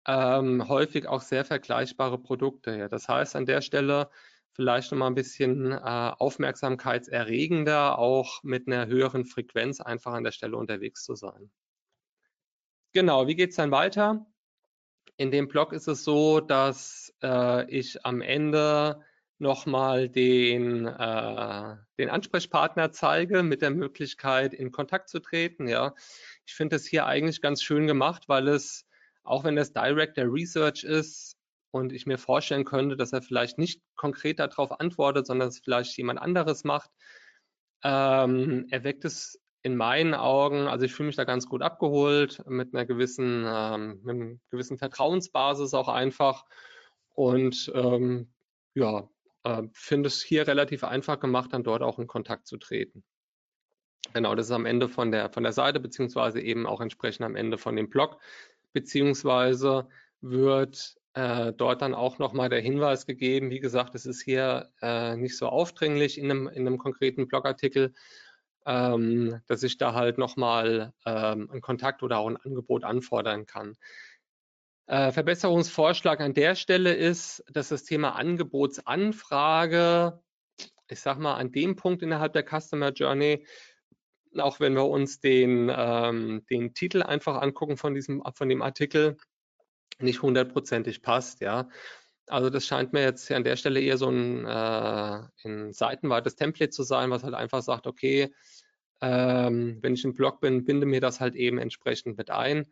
[0.07, 2.75] ähm, häufig auch sehr vergleichbare Produkte.
[2.75, 2.87] Ja.
[2.87, 4.09] Das heißt, an der Stelle
[4.53, 10.57] vielleicht nochmal ein bisschen äh, aufmerksamkeitserregender, auch mit einer höheren Frequenz einfach an der Stelle
[10.57, 11.51] unterwegs zu sein.
[12.91, 14.25] Genau, wie geht es dann weiter?
[15.17, 19.05] In dem Blog ist es so, dass äh, ich am Ende
[19.39, 25.67] nochmal den, äh, den Ansprechpartner zeige mit der Möglichkeit, in Kontakt zu treten.
[25.67, 25.95] Ja,
[26.45, 28.85] ich finde es hier eigentlich ganz schön gemacht, weil es,
[29.23, 31.39] auch wenn das Director Research ist,
[31.71, 35.95] und ich mir vorstellen könnte, dass er vielleicht nicht konkret darauf antwortet, sondern es vielleicht
[35.97, 36.89] jemand anderes macht,
[37.83, 42.73] ähm, erweckt es in meinen Augen, also ich fühle mich da ganz gut abgeholt, mit
[42.73, 46.45] einer gewissen, ähm, mit einer gewissen Vertrauensbasis auch einfach
[47.13, 48.31] und ähm,
[48.73, 49.09] ja,
[49.43, 53.03] äh, finde es hier relativ einfach gemacht, dann dort auch in Kontakt zu treten.
[54.13, 57.35] Genau, das ist am Ende von der, von der Seite, beziehungsweise eben auch entsprechend am
[57.35, 58.19] Ende von dem Blog,
[58.73, 59.87] beziehungsweise
[60.21, 65.15] wird äh, dort dann auch nochmal der Hinweis gegeben, wie gesagt, es ist hier äh,
[65.15, 67.93] nicht so aufdringlich in einem, in einem konkreten Blogartikel,
[68.65, 73.77] ähm, dass ich da halt nochmal ähm, einen Kontakt oder auch ein Angebot anfordern kann.
[74.89, 80.19] Äh, Verbesserungsvorschlag an der Stelle ist, dass das Thema Angebotsanfrage,
[80.89, 83.45] ich sag mal, an dem Punkt innerhalb der Customer Journey
[84.37, 89.17] auch wenn wir uns den, ähm, den Titel einfach angucken von diesem, von dem Artikel,
[89.99, 91.69] nicht hundertprozentig passt, ja.
[92.27, 96.69] Also das scheint mir jetzt an der Stelle eher so ein, äh, ein seitenweites Template
[96.69, 98.33] zu sein, was halt einfach sagt, okay,
[99.01, 102.67] ähm, wenn ich im Blog bin, binde mir das halt eben entsprechend mit ein.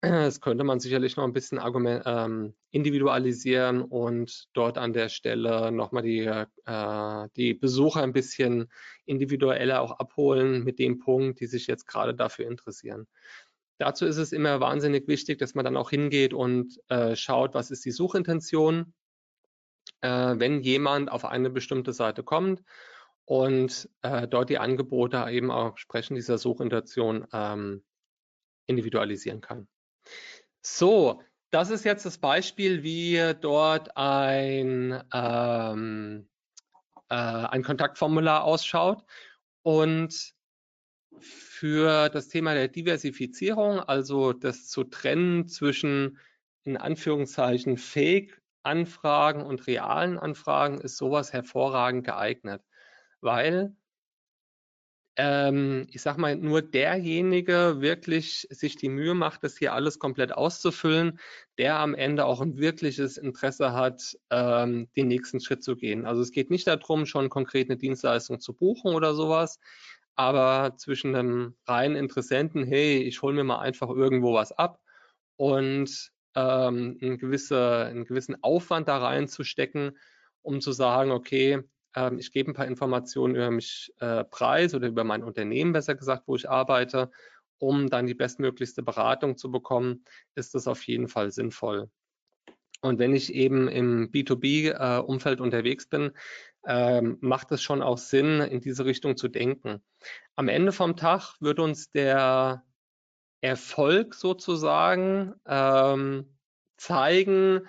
[0.00, 5.72] Das könnte man sicherlich noch ein bisschen Argument, ähm, individualisieren und dort an der Stelle
[5.72, 8.70] nochmal die, äh, die Besucher ein bisschen
[9.06, 13.08] individueller auch abholen mit dem Punkt, die sich jetzt gerade dafür interessieren.
[13.78, 17.72] Dazu ist es immer wahnsinnig wichtig, dass man dann auch hingeht und äh, schaut, was
[17.72, 18.94] ist die Suchintention,
[20.00, 22.62] äh, wenn jemand auf eine bestimmte Seite kommt
[23.24, 27.82] und äh, dort die Angebote eben auch entsprechend dieser Suchintention ähm,
[28.66, 29.66] individualisieren kann.
[30.60, 36.28] So, das ist jetzt das Beispiel, wie dort ein, ähm,
[37.08, 39.04] äh, ein Kontaktformular ausschaut.
[39.62, 40.34] Und
[41.20, 46.18] für das Thema der Diversifizierung, also das zu trennen zwischen
[46.64, 52.62] in Anführungszeichen Fake-Anfragen und realen Anfragen, ist sowas hervorragend geeignet,
[53.20, 53.74] weil
[55.18, 60.32] ähm, ich sag mal, nur derjenige wirklich sich die Mühe macht, das hier alles komplett
[60.32, 61.18] auszufüllen,
[61.58, 66.06] der am Ende auch ein wirkliches Interesse hat, ähm, den nächsten Schritt zu gehen.
[66.06, 69.58] Also es geht nicht darum, schon konkret eine Dienstleistung zu buchen oder sowas,
[70.14, 74.80] aber zwischen einem reinen Interessenten, hey, ich hole mir mal einfach irgendwo was ab
[75.36, 79.98] und ähm, einen, gewisse, einen gewissen Aufwand da reinzustecken,
[80.42, 81.64] um zu sagen, okay,
[81.98, 85.94] ähm, ich gebe ein paar Informationen über mich äh, preis oder über mein Unternehmen, besser
[85.94, 87.10] gesagt, wo ich arbeite,
[87.58, 90.04] um dann die bestmöglichste Beratung zu bekommen,
[90.36, 91.90] ist das auf jeden Fall sinnvoll.
[92.80, 96.12] Und wenn ich eben im B2B-Umfeld äh, unterwegs bin,
[96.64, 99.82] ähm, macht es schon auch Sinn, in diese Richtung zu denken.
[100.36, 102.62] Am Ende vom Tag wird uns der
[103.40, 106.36] Erfolg sozusagen ähm,
[106.76, 107.66] zeigen,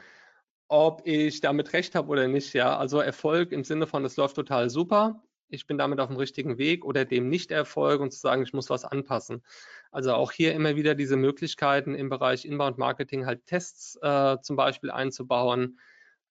[0.70, 2.54] ob ich damit recht habe oder nicht.
[2.54, 6.18] Ja, also Erfolg im Sinne von, es läuft total super, ich bin damit auf dem
[6.18, 9.44] richtigen Weg oder dem Nicht-Erfolg und zu sagen, ich muss was anpassen.
[9.92, 14.92] Also auch hier immer wieder diese Möglichkeiten im Bereich Inbound-Marketing halt Tests äh, zum Beispiel
[14.92, 15.80] einzubauen,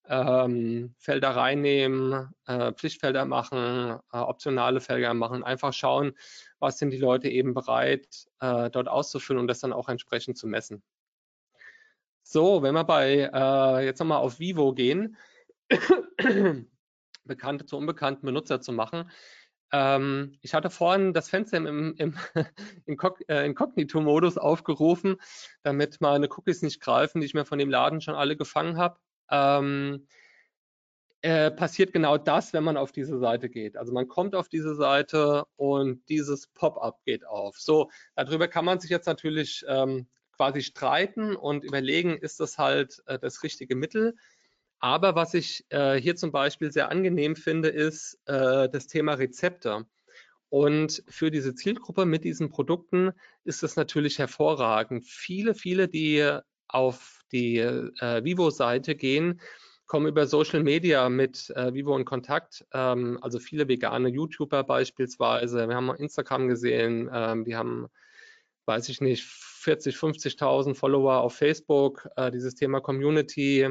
[0.08, 6.12] ähm, Felder reinnehmen, äh, Pflichtfelder machen, äh, optionale Felder machen, einfach schauen,
[6.60, 10.46] was sind die Leute eben bereit, äh, dort auszufüllen und das dann auch entsprechend zu
[10.46, 10.82] messen.
[12.30, 15.16] So, wenn wir bei äh, jetzt nochmal auf Vivo gehen,
[17.24, 19.10] bekannte zu unbekannten Benutzer zu machen.
[19.72, 22.14] Ähm, ich hatte vorhin das Fenster im, im
[23.28, 25.16] äh, Inkognito-Modus aufgerufen,
[25.62, 28.98] damit meine Cookies nicht greifen, die ich mir von dem Laden schon alle gefangen habe.
[29.30, 30.06] Ähm,
[31.22, 33.78] äh, passiert genau das, wenn man auf diese Seite geht.
[33.78, 37.56] Also man kommt auf diese Seite und dieses Pop-up geht auf.
[37.58, 43.02] So, darüber kann man sich jetzt natürlich ähm, quasi streiten und überlegen, ist das halt
[43.06, 44.14] äh, das richtige Mittel.
[44.78, 49.84] Aber was ich äh, hier zum Beispiel sehr angenehm finde, ist äh, das Thema Rezepte.
[50.48, 53.10] Und für diese Zielgruppe mit diesen Produkten
[53.44, 55.04] ist es natürlich hervorragend.
[55.04, 59.40] Viele, viele, die auf die äh, Vivo-Seite gehen,
[59.86, 62.64] kommen über Social Media mit äh, Vivo in Kontakt.
[62.72, 65.68] Ähm, also viele vegane YouTuber beispielsweise.
[65.68, 67.88] Wir haben Instagram gesehen, ähm, die haben
[68.68, 69.24] weiß ich nicht,
[69.58, 73.68] 40, 50.000 Follower auf Facebook, äh, dieses Thema Community.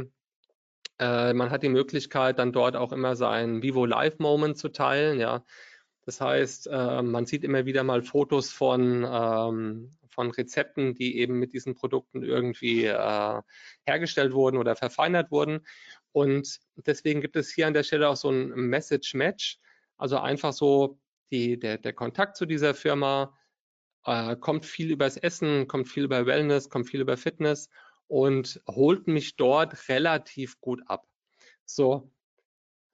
[1.00, 5.20] Äh, man hat die Möglichkeit, dann dort auch immer seinen Vivo Live Moment zu teilen,
[5.20, 5.44] ja.
[6.06, 11.38] Das heißt, äh, man sieht immer wieder mal Fotos von, ähm, von Rezepten, die eben
[11.38, 13.42] mit diesen Produkten irgendwie äh,
[13.86, 15.68] hergestellt wurden oder verfeinert wurden.
[16.14, 19.60] Und deswegen gibt es hier an der Stelle auch so ein Message Match,
[19.98, 20.98] also einfach so
[21.30, 23.38] die, der, der Kontakt zu dieser Firma,
[24.08, 27.70] äh, kommt viel übers Essen, kommt viel über Wellness, kommt viel über Fitness
[28.08, 31.06] und holt mich dort relativ gut ab.
[31.66, 32.10] So,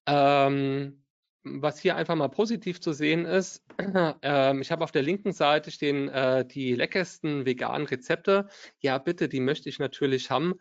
[0.07, 1.03] ähm,
[1.43, 3.63] was hier einfach mal positiv zu sehen ist,
[4.23, 8.47] äh, ich habe auf der linken Seite stehen äh, die leckersten veganen Rezepte.
[8.79, 10.55] Ja, bitte, die möchte ich natürlich haben.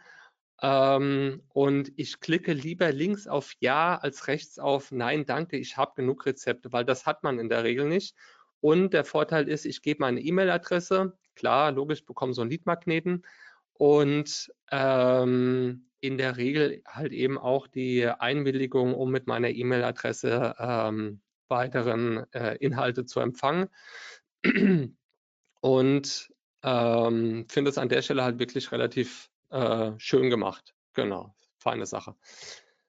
[0.61, 5.93] Ähm, und ich klicke lieber links auf Ja als rechts auf Nein, danke, ich habe
[5.97, 8.15] genug Rezepte, weil das hat man in der Regel nicht.
[8.63, 11.19] Und der Vorteil ist, ich gebe meine E-Mail-Adresse.
[11.35, 13.27] Klar, logisch, bekomme so einen Leadmagneten.
[13.73, 21.21] Und ähm, in der Regel halt eben auch die Einwilligung, um mit meiner E-Mail-Adresse ähm,
[21.49, 23.69] weiteren äh, Inhalte zu empfangen.
[25.61, 30.73] Und ähm, finde es an der Stelle halt wirklich relativ äh, schön gemacht.
[30.93, 32.15] Genau, feine Sache.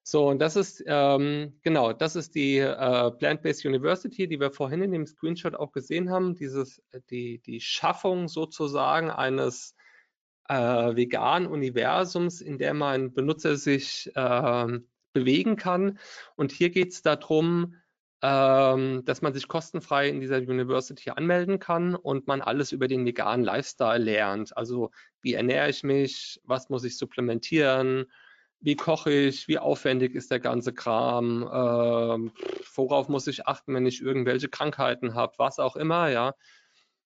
[0.05, 4.81] So, und das ist, ähm, genau, das ist die äh, Plant-Based University, die wir vorhin
[4.81, 9.75] in dem Screenshot auch gesehen haben, dieses, die, die Schaffung sozusagen eines
[10.49, 14.79] äh, veganen Universums, in der mein Benutzer sich äh,
[15.13, 15.99] bewegen kann.
[16.35, 17.75] Und hier geht es darum,
[18.21, 23.05] ähm, dass man sich kostenfrei in dieser University anmelden kann und man alles über den
[23.05, 24.55] veganen Lifestyle lernt.
[24.57, 28.05] Also wie ernähre ich mich, was muss ich supplementieren,
[28.63, 32.31] wie koche ich, wie aufwendig ist der ganze Kram, äh,
[32.75, 36.33] worauf muss ich achten, wenn ich irgendwelche Krankheiten habe, was auch immer, ja.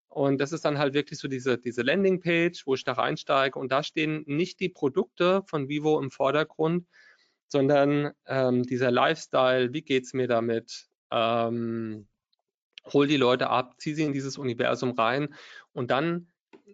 [0.08, 3.72] Und das ist dann halt wirklich so diese, diese Landingpage, wo ich da reinsteige und
[3.72, 6.88] da stehen nicht die Produkte von Vivo im Vordergrund,
[7.48, 12.08] sondern ähm, dieser Lifestyle, wie geht es mir damit, ähm,
[12.94, 15.34] hol die Leute ab, zieh sie in dieses Universum rein
[15.74, 16.28] und dann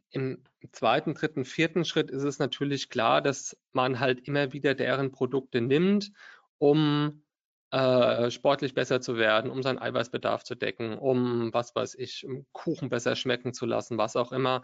[0.10, 5.12] im zweiten, dritten, vierten Schritt ist es natürlich klar, dass man halt immer wieder deren
[5.12, 6.12] Produkte nimmt,
[6.58, 7.24] um
[7.74, 12.90] äh, sportlich besser zu werden, um seinen Eiweißbedarf zu decken, um, was weiß ich, Kuchen
[12.90, 14.62] besser schmecken zu lassen, was auch immer,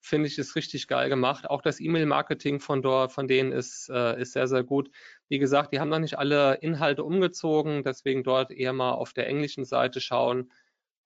[0.00, 1.50] finde ich, ist richtig geil gemacht.
[1.50, 4.90] Auch das E-Mail-Marketing von dort, von denen ist, äh, ist sehr, sehr gut.
[5.28, 9.26] Wie gesagt, die haben noch nicht alle Inhalte umgezogen, deswegen dort eher mal auf der
[9.26, 10.52] englischen Seite schauen.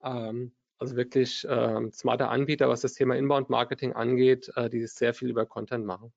[0.04, 5.30] Ähm, also wirklich äh, smarte Anbieter, was das Thema Inbound-Marketing angeht, äh, die sehr viel
[5.30, 6.12] über Content machen.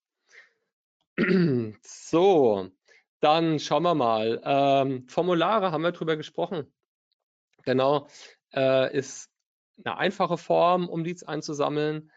[1.82, 2.69] so,
[3.19, 4.41] dann schauen wir mal.
[4.43, 6.72] Ähm, Formulare haben wir drüber gesprochen.
[7.63, 8.08] Genau,
[8.54, 9.30] äh, ist
[9.84, 12.12] eine einfache Form, um Leads einzusammeln.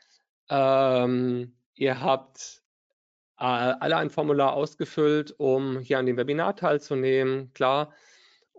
[0.49, 2.63] Ähm, ihr habt
[3.39, 7.93] äh, alle ein Formular ausgefüllt, um hier an dem Webinar teilzunehmen, klar.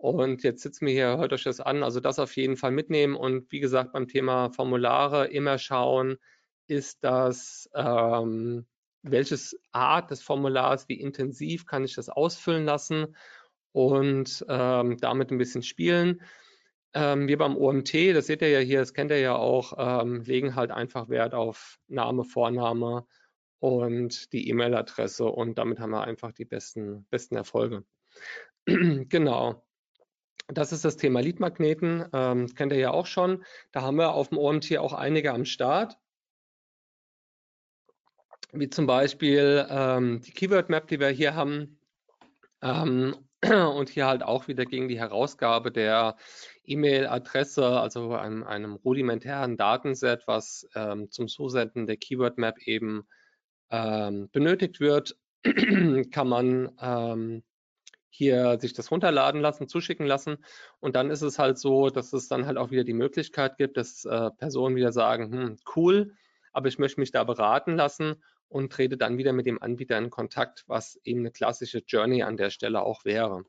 [0.04, 3.16] Und jetzt sitzen wir hier, hört euch das an, also das auf jeden Fall mitnehmen
[3.16, 6.18] und wie gesagt beim Thema Formulare immer schauen,
[6.66, 8.66] ist das ähm,
[9.00, 13.16] welches Art des Formulars, wie intensiv kann ich das ausfüllen lassen
[13.72, 16.20] und ähm, damit ein bisschen spielen.
[16.92, 20.20] Ähm, wir beim OMT, das seht ihr ja hier, das kennt ihr ja auch, ähm,
[20.20, 23.06] legen halt einfach Wert auf Name, Vorname
[23.58, 27.86] und die E-Mail-Adresse und damit haben wir einfach die besten, besten Erfolge.
[28.66, 29.64] genau.
[30.48, 33.44] Das ist das Thema Leadmagneten, ähm, kennt ihr ja auch schon.
[33.72, 35.96] Da haben wir auf dem OMT auch einige am Start
[38.54, 41.78] wie zum Beispiel ähm, die Keyword Map, die wir hier haben.
[42.62, 43.16] Ähm,
[43.76, 46.16] und hier halt auch wieder gegen die Herausgabe der
[46.64, 53.06] E-Mail-Adresse, also einem, einem, rudimentären Datenset, was ähm, zum Zusenden der Keyword Map eben
[53.70, 55.16] ähm, benötigt wird,
[56.10, 57.42] kann man ähm,
[58.16, 60.38] hier sich das runterladen lassen, zuschicken lassen.
[60.80, 63.76] Und dann ist es halt so, dass es dann halt auch wieder die Möglichkeit gibt,
[63.76, 66.14] dass äh, Personen wieder sagen, hm, cool,
[66.52, 70.10] aber ich möchte mich da beraten lassen und trete dann wieder mit dem Anbieter in
[70.10, 73.44] Kontakt, was eben eine klassische Journey an der Stelle auch wäre.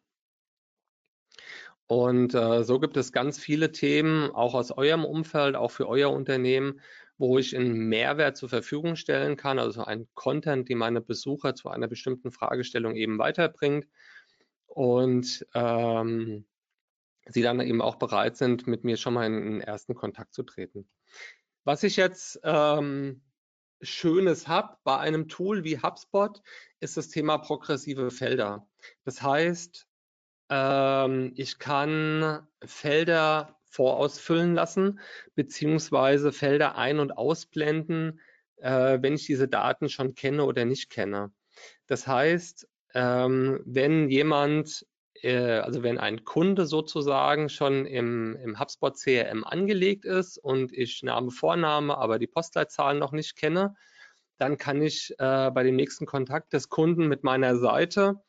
[1.88, 6.12] Und äh, so gibt es ganz viele Themen, auch aus eurem Umfeld, auch für euer
[6.12, 6.82] Unternehmen,
[7.20, 11.70] wo ich einen Mehrwert zur Verfügung stellen kann, also ein Content, den meine Besucher zu
[11.70, 13.86] einer bestimmten Fragestellung eben weiterbringt
[14.76, 16.46] und ähm,
[17.28, 20.44] sie dann eben auch bereit sind, mit mir schon mal in einen ersten Kontakt zu
[20.44, 20.88] treten.
[21.64, 23.22] Was ich jetzt ähm,
[23.82, 26.42] Schönes habe bei einem Tool wie HubSpot,
[26.82, 28.68] ist das Thema progressive Felder.
[29.06, 29.88] Das heißt,
[30.50, 35.00] ähm, ich kann Felder vorausfüllen lassen,
[35.36, 38.20] beziehungsweise Felder ein- und ausblenden,
[38.58, 41.34] äh, wenn ich diese Daten schon kenne oder nicht kenne.
[41.88, 44.86] Das heißt, ähm, wenn jemand
[45.22, 51.04] äh, also wenn ein Kunde sozusagen schon im, im HubSpot CRM angelegt ist und ich
[51.04, 53.76] Name, Vorname, aber die Postleitzahlen noch nicht kenne,
[54.38, 58.22] dann kann ich äh, bei dem nächsten Kontakt des Kunden mit meiner Seite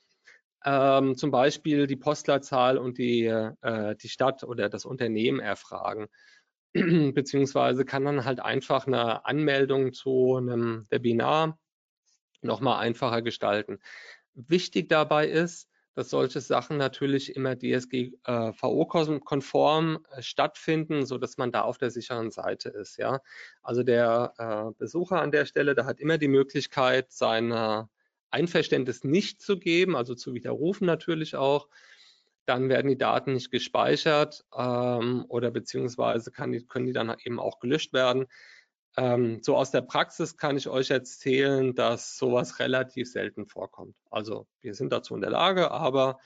[0.64, 6.06] ähm, zum Beispiel die Postleitzahl und die, äh, die Stadt oder das Unternehmen erfragen.
[6.72, 11.58] Beziehungsweise kann dann halt einfach eine Anmeldung zu einem Webinar
[12.42, 13.78] nochmal einfacher gestalten.
[14.36, 21.62] Wichtig dabei ist, dass solche Sachen natürlich immer DSGVO-konform äh, stattfinden, so dass man da
[21.62, 22.98] auf der sicheren Seite ist.
[22.98, 23.22] Ja,
[23.62, 27.50] also der äh, Besucher an der Stelle, der hat immer die Möglichkeit, sein
[28.30, 31.68] Einverständnis nicht zu geben, also zu widerrufen natürlich auch.
[32.44, 37.58] Dann werden die Daten nicht gespeichert ähm, oder beziehungsweise die, können die dann eben auch
[37.58, 38.26] gelöscht werden.
[38.96, 43.94] Ähm, so aus der Praxis kann ich euch erzählen, dass sowas relativ selten vorkommt.
[44.10, 46.18] Also wir sind dazu in der Lage, aber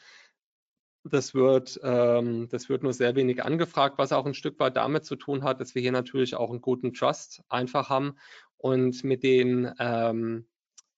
[1.03, 5.05] das wird, ähm, das wird nur sehr wenig angefragt, was auch ein Stück weit damit
[5.05, 8.17] zu tun hat, dass wir hier natürlich auch einen guten Trust einfach haben
[8.57, 10.47] und mit den ähm,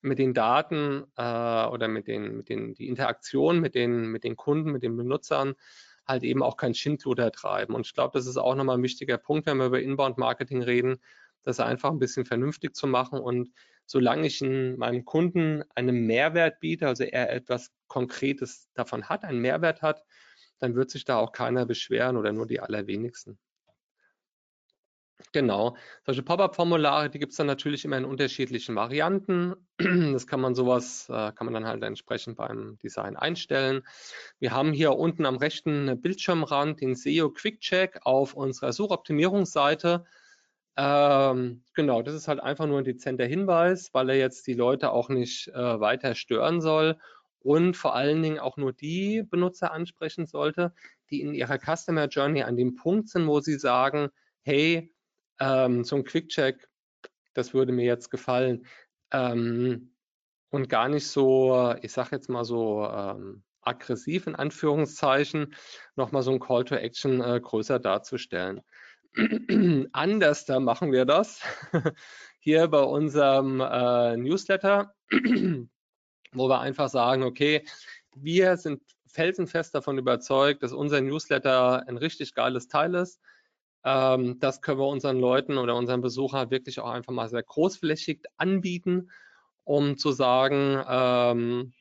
[0.03, 1.23] mit den Daten äh,
[1.67, 5.55] oder mit den, mit den die Interaktion mit den, mit den Kunden, mit den Benutzern
[6.07, 7.75] halt eben auch kein Schindluder treiben.
[7.75, 10.99] Und ich glaube, das ist auch nochmal ein wichtiger Punkt, wenn wir über Inbound-Marketing reden,
[11.43, 13.19] das einfach ein bisschen vernünftig zu machen.
[13.19, 13.51] Und
[13.87, 19.41] solange ich in meinem Kunden einen Mehrwert biete, also er etwas Konkretes davon hat, einen
[19.41, 20.05] Mehrwert hat,
[20.59, 23.39] dann wird sich da auch keiner beschweren oder nur die allerwenigsten.
[25.33, 25.77] Genau.
[26.05, 29.55] Solche Pop-up-Formulare, die gibt es dann natürlich immer in unterschiedlichen Varianten.
[29.79, 33.83] Das kann man sowas, äh, kann man dann halt entsprechend beim Design einstellen.
[34.39, 40.05] Wir haben hier unten am rechten Bildschirmrand den SEO Quick Check auf unserer Suchoptimierungsseite.
[40.77, 44.91] Ähm, genau, das ist halt einfach nur ein dezenter Hinweis, weil er jetzt die Leute
[44.91, 46.99] auch nicht äh, weiter stören soll
[47.41, 50.73] und vor allen Dingen auch nur die Benutzer ansprechen sollte,
[51.11, 54.09] die in ihrer Customer Journey an dem Punkt sind, wo sie sagen,
[54.43, 54.95] hey,
[55.41, 56.69] ähm, so ein Quick-Check,
[57.35, 58.67] das würde mir jetzt gefallen.
[59.11, 59.95] Ähm,
[60.51, 65.55] und gar nicht so, ich sage jetzt mal so ähm, aggressiv in Anführungszeichen,
[65.97, 68.61] nochmal so ein Call to Action äh, größer darzustellen.
[69.93, 71.41] Anders da machen wir das
[72.39, 74.95] hier bei unserem äh, Newsletter,
[76.33, 77.65] wo wir einfach sagen, okay,
[78.15, 83.21] wir sind felsenfest davon überzeugt, dass unser Newsletter ein richtig geiles Teil ist.
[83.85, 88.23] Ähm, das können wir unseren Leuten oder unseren Besuchern wirklich auch einfach mal sehr großflächig
[88.37, 89.11] anbieten,
[89.65, 91.73] um zu sagen, ähm,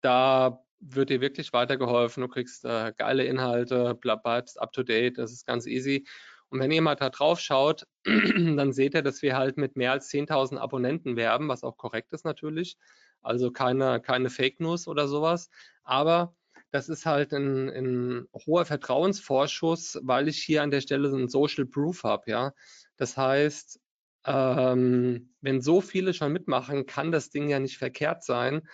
[0.00, 5.32] da wird dir wirklich weitergeholfen, du kriegst äh, geile Inhalte, bleibst up to date, das
[5.32, 6.06] ist ganz easy.
[6.50, 10.10] Und wenn jemand da drauf schaut, dann seht ihr, dass wir halt mit mehr als
[10.10, 12.76] 10.000 Abonnenten werben, was auch korrekt ist natürlich.
[13.22, 15.50] Also keine, keine Fake News oder sowas.
[15.82, 16.34] Aber
[16.70, 21.28] das ist halt ein, ein hoher Vertrauensvorschuss, weil ich hier an der Stelle so ein
[21.28, 22.52] Social Proof habe, ja.
[22.96, 23.80] Das heißt,
[24.26, 28.68] ähm, wenn so viele schon mitmachen, kann das Ding ja nicht verkehrt sein.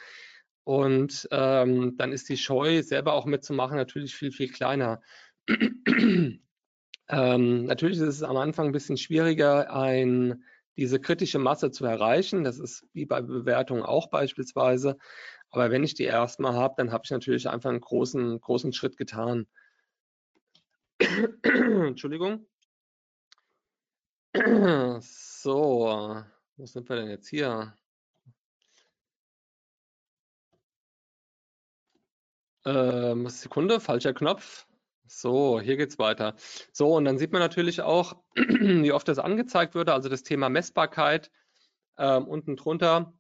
[0.65, 5.03] Und ähm, dann ist die Scheu, selber auch mitzumachen, natürlich viel, viel kleiner.
[7.09, 10.45] Ähm, natürlich ist es am Anfang ein bisschen schwieriger, ein,
[10.77, 12.45] diese kritische Masse zu erreichen.
[12.45, 14.97] Das ist wie bei Bewertungen auch beispielsweise.
[15.51, 18.97] Aber wenn ich die erstmal habe, dann habe ich natürlich einfach einen großen, großen Schritt
[18.97, 19.47] getan.
[21.43, 22.47] Entschuldigung.
[25.01, 26.23] So,
[26.57, 27.75] wo sind wir denn jetzt hier?
[32.65, 34.67] Ähm, Sekunde, falscher Knopf.
[35.07, 36.35] So, hier geht's weiter.
[36.73, 40.49] So, und dann sieht man natürlich auch, wie oft das angezeigt würde, also das Thema
[40.49, 41.31] Messbarkeit
[41.99, 43.13] ähm, unten drunter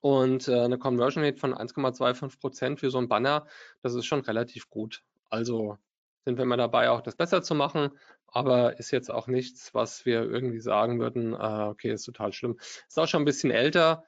[0.00, 3.46] und äh, eine Conversion Rate von 1,25 Prozent für so ein Banner,
[3.82, 5.02] das ist schon relativ gut.
[5.30, 5.78] Also
[6.24, 7.90] sind wir mal dabei, auch das besser zu machen,
[8.26, 12.58] aber ist jetzt auch nichts, was wir irgendwie sagen würden, äh, okay, ist total schlimm.
[12.88, 14.04] Ist auch schon ein bisschen älter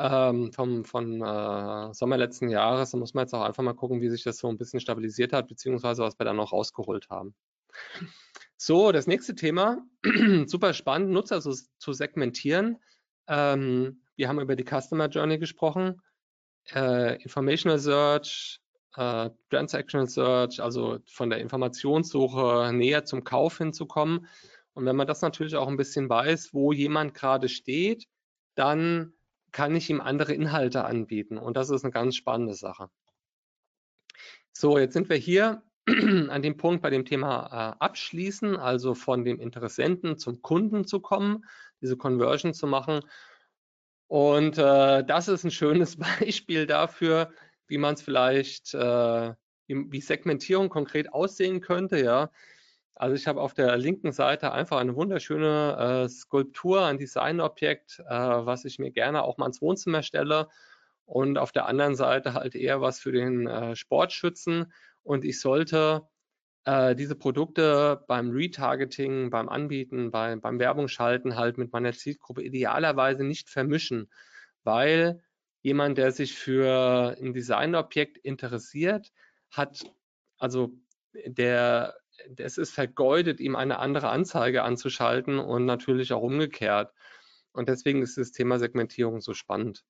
[0.00, 2.92] ähm, vom, von äh, Sommer letzten Jahres.
[2.92, 5.32] Da muss man jetzt auch einfach mal gucken, wie sich das so ein bisschen stabilisiert
[5.32, 7.34] hat, beziehungsweise was wir da noch rausgeholt haben.
[8.56, 9.84] So, das nächste Thema,
[10.46, 12.78] super spannend, Nutzer zu, zu segmentieren.
[13.26, 16.00] Ähm, wir haben über die Customer Journey gesprochen,
[16.74, 18.60] äh, Informational Search,
[18.96, 24.26] äh, Transactional Search, also von der Informationssuche näher zum Kauf hinzukommen.
[24.72, 28.06] Und wenn man das natürlich auch ein bisschen weiß, wo jemand gerade steht,
[28.54, 29.12] dann
[29.52, 31.38] kann ich ihm andere Inhalte anbieten.
[31.38, 32.90] Und das ist eine ganz spannende Sache.
[34.52, 39.24] So, jetzt sind wir hier an dem Punkt bei dem Thema äh, Abschließen, also von
[39.24, 41.44] dem Interessenten zum Kunden zu kommen,
[41.80, 43.00] diese Conversion zu machen.
[44.06, 47.32] Und äh, das ist ein schönes Beispiel dafür,
[47.68, 49.34] wie man es vielleicht, äh,
[49.66, 52.02] wie, Segmentierung konkret aussehen könnte.
[52.02, 52.30] Ja,
[53.00, 58.14] also ich habe auf der linken Seite einfach eine wunderschöne äh, Skulptur, ein Designobjekt, äh,
[58.14, 60.48] was ich mir gerne auch mal ins Wohnzimmer stelle.
[61.06, 64.70] Und auf der anderen Seite halt eher was für den äh, Sportschützen.
[65.02, 66.08] Und ich sollte
[66.66, 72.42] äh, diese Produkte beim Retargeting, beim Anbieten, bei, beim Werbung schalten halt mit meiner Zielgruppe
[72.42, 74.10] idealerweise nicht vermischen,
[74.62, 75.22] weil
[75.62, 79.10] jemand, der sich für ein Designobjekt interessiert,
[79.50, 79.84] hat,
[80.36, 80.74] also
[81.14, 81.94] der,
[82.36, 86.92] es ist vergeudet, ihm eine andere Anzeige anzuschalten und natürlich auch umgekehrt.
[87.52, 89.84] Und deswegen ist das Thema Segmentierung so spannend.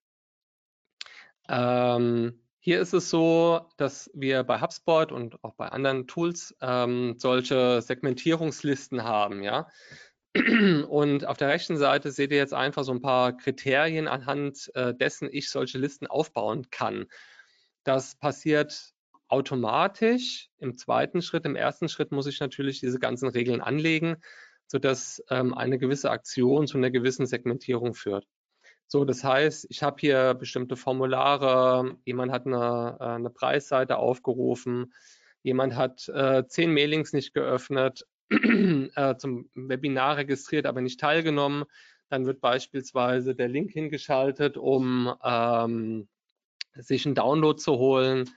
[1.49, 7.14] Ähm, hier ist es so, dass wir bei HubSpot und auch bei anderen Tools ähm,
[7.18, 9.68] solche Segmentierungslisten haben, ja.
[10.89, 14.95] Und auf der rechten Seite seht ihr jetzt einfach so ein paar Kriterien, anhand äh,
[14.95, 17.07] dessen ich solche Listen aufbauen kann.
[17.83, 18.93] Das passiert
[19.31, 21.47] automatisch im zweiten Schritt.
[21.47, 24.16] Im ersten Schritt muss ich natürlich diese ganzen Regeln anlegen,
[24.66, 28.26] sodass ähm, eine gewisse Aktion zu einer gewissen Segmentierung führt.
[28.87, 34.93] So, das heißt, ich habe hier bestimmte Formulare, jemand hat eine, äh, eine Preisseite aufgerufen,
[35.43, 41.64] jemand hat äh, zehn Mailings nicht geöffnet, äh, zum Webinar registriert, aber nicht teilgenommen.
[42.09, 46.09] Dann wird beispielsweise der Link hingeschaltet, um ähm,
[46.74, 48.28] sich einen Download zu holen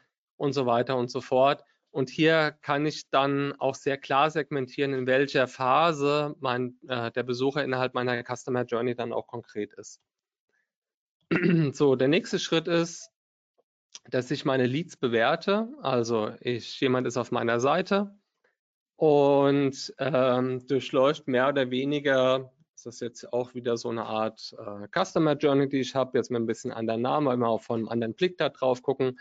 [0.43, 1.63] und so weiter und so fort.
[1.89, 7.23] Und hier kann ich dann auch sehr klar segmentieren, in welcher Phase mein, äh, der
[7.23, 10.01] Besucher innerhalb meiner Customer Journey dann auch konkret ist.
[11.71, 13.09] so, der nächste Schritt ist,
[14.09, 15.69] dass ich meine Leads bewerte.
[15.81, 18.13] Also ich, jemand ist auf meiner Seite
[18.97, 24.87] und ähm, durchläuft mehr oder weniger, das ist jetzt auch wieder so eine Art äh,
[24.91, 27.89] Customer Journey, die ich habe, jetzt mit ein bisschen anderen Namen, immer auch von einem
[27.89, 29.19] anderen Blick da drauf gucken.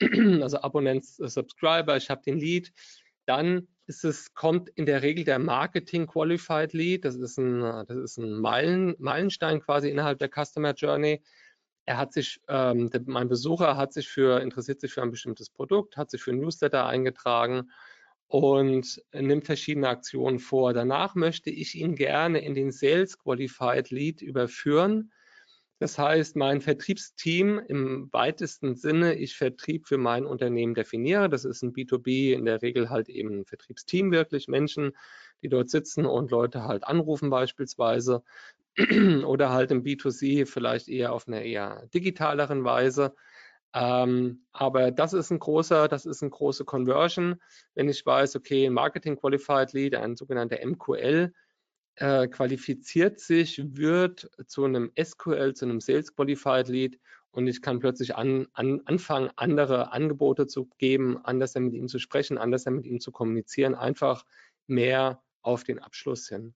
[0.42, 2.72] also Abonnent, äh, Subscriber, ich habe den Lead.
[3.26, 7.04] Dann ist es, kommt in der Regel der Marketing Qualified Lead.
[7.04, 11.22] Das ist ein, das ist ein Meilen, Meilenstein quasi innerhalb der Customer Journey.
[11.84, 15.50] Er hat sich, ähm, der, mein Besucher hat sich für, interessiert sich für ein bestimmtes
[15.50, 17.70] Produkt, hat sich für ein Newsletter eingetragen
[18.26, 20.74] und nimmt verschiedene Aktionen vor.
[20.74, 25.12] Danach möchte ich ihn gerne in den Sales Qualified Lead überführen.
[25.80, 31.28] Das heißt, mein Vertriebsteam im weitesten Sinne, ich Vertrieb für mein Unternehmen definiere.
[31.28, 34.92] Das ist ein B2B, in der Regel halt eben ein Vertriebsteam wirklich, Menschen,
[35.42, 38.24] die dort sitzen und Leute halt anrufen beispielsweise
[39.24, 43.14] oder halt im B2C vielleicht eher auf einer eher digitaleren Weise.
[43.72, 47.40] Ähm, aber das ist ein großer, das ist eine große Conversion.
[47.74, 51.32] Wenn ich weiß, okay, Marketing Qualified Lead, ein sogenannter MQL,
[51.98, 57.80] äh, qualifiziert sich, wird zu einem SQL, zu einem Sales Qualified Lead und ich kann
[57.80, 62.86] plötzlich an, an, anfangen, andere Angebote zu geben, anders mit ihm zu sprechen, anders mit
[62.86, 64.24] ihm zu kommunizieren, einfach
[64.66, 66.54] mehr auf den Abschluss hin.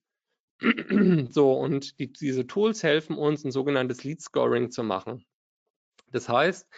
[1.31, 5.25] so, und die, diese Tools helfen uns, ein sogenanntes Lead Scoring zu machen.
[6.13, 6.69] Das heißt,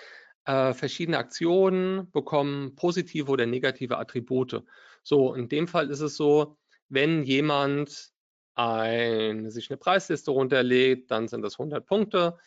[0.46, 4.62] äh, verschiedene Aktionen bekommen positive oder negative Attribute.
[5.02, 6.56] So, in dem Fall ist es so,
[6.88, 8.13] wenn jemand
[8.54, 12.38] ein, sich eine Preisliste runterlädt, dann sind das 100 Punkte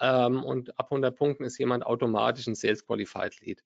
[0.00, 3.64] ähm, und ab 100 Punkten ist jemand automatisch ein Sales Qualified Lead.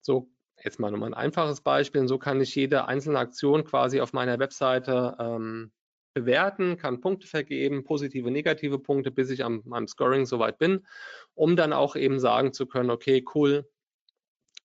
[0.00, 0.30] So,
[0.62, 2.02] jetzt mal nochmal ein einfaches Beispiel.
[2.02, 5.72] Und so kann ich jede einzelne Aktion quasi auf meiner Webseite ähm,
[6.14, 10.86] bewerten, kann Punkte vergeben, positive, negative Punkte, bis ich am meinem Scoring soweit bin,
[11.34, 13.68] um dann auch eben sagen zu können, okay, cool,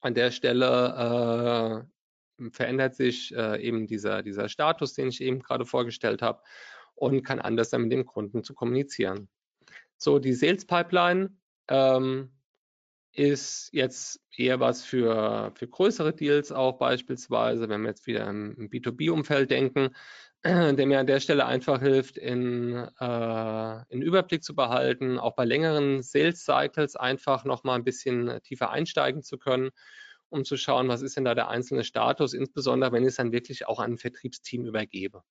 [0.02, 1.86] an der Stelle
[2.40, 6.42] äh, verändert sich äh, eben dieser, dieser Status, den ich eben gerade vorgestellt habe
[6.96, 9.30] und kann anders dann mit dem Kunden zu kommunizieren.
[9.98, 11.38] So, die Sales Pipeline
[11.68, 12.32] ähm,
[13.14, 18.70] ist jetzt eher was für, für größere Deals auch beispielsweise, wenn wir jetzt wieder im
[18.70, 19.96] B2B-Umfeld denken,
[20.44, 25.46] der mir an der Stelle einfach hilft, in, äh, einen Überblick zu behalten, auch bei
[25.46, 29.72] längeren Sales Cycles einfach nochmal ein bisschen tiefer einsteigen zu können,
[30.30, 33.32] um zu schauen, was ist denn da der einzelne Status, insbesondere wenn ich es dann
[33.32, 35.24] wirklich auch an ein Vertriebsteam übergebe.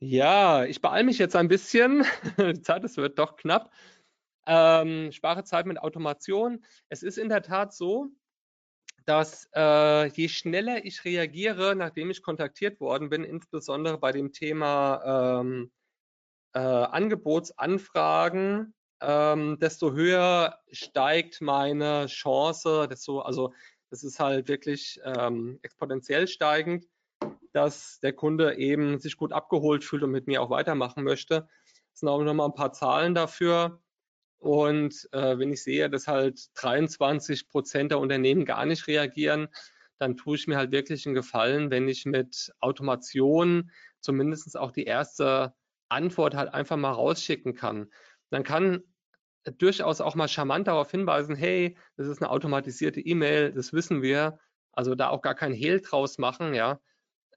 [0.00, 2.04] Ja, ich beeile mich jetzt ein bisschen.
[2.38, 3.72] Die Zeit, es wird doch knapp.
[4.46, 6.64] Ähm, spare Zeit mit Automation.
[6.88, 8.08] Es ist in der Tat so,
[9.06, 15.40] dass äh, je schneller ich reagiere, nachdem ich kontaktiert worden bin, insbesondere bei dem Thema
[15.40, 15.72] ähm,
[16.54, 23.54] äh, Angebotsanfragen, ähm, desto höher steigt meine Chance, desto, also
[23.90, 26.86] das ist halt wirklich ähm, exponentiell steigend,
[27.56, 31.48] dass der Kunde eben sich gut abgeholt fühlt und mit mir auch weitermachen möchte.
[31.90, 33.80] Das sind auch nochmal ein paar Zahlen dafür.
[34.36, 39.48] Und äh, wenn ich sehe, dass halt 23 Prozent der Unternehmen gar nicht reagieren,
[39.96, 44.84] dann tue ich mir halt wirklich einen Gefallen, wenn ich mit Automation zumindest auch die
[44.84, 45.54] erste
[45.88, 47.90] Antwort halt einfach mal rausschicken kann.
[48.28, 48.82] Dann kann
[49.56, 54.38] durchaus auch mal charmant darauf hinweisen, hey, das ist eine automatisierte E-Mail, das wissen wir.
[54.72, 56.78] Also da auch gar kein Hehl draus machen, ja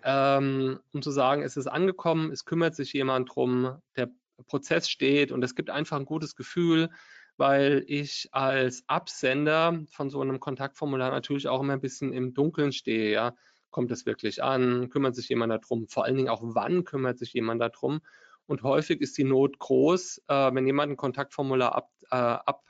[0.03, 4.09] ähm, um zu sagen, es ist angekommen, es kümmert sich jemand drum, der
[4.47, 6.89] Prozess steht und es gibt einfach ein gutes Gefühl,
[7.37, 12.71] weil ich als Absender von so einem Kontaktformular natürlich auch immer ein bisschen im Dunkeln
[12.71, 13.35] stehe, ja.
[13.71, 14.89] Kommt es wirklich an?
[14.89, 15.87] Kümmert sich jemand darum?
[15.87, 18.01] Vor allen Dingen auch, wann kümmert sich jemand darum?
[18.47, 21.75] Und häufig ist die Not groß, äh, wenn jemand ein Kontaktformular
[22.09, 22.49] abschickt.
[22.49, 22.63] Ab,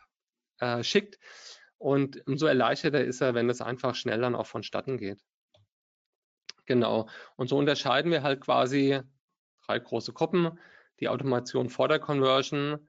[0.60, 0.82] äh,
[1.78, 5.24] und umso erleichterter ist er, wenn es einfach schnell dann auch vonstatten geht.
[6.70, 7.10] Genau.
[7.36, 9.02] Und so unterscheiden wir halt quasi
[9.66, 10.60] drei große Gruppen.
[11.00, 12.88] Die Automation vor der Conversion,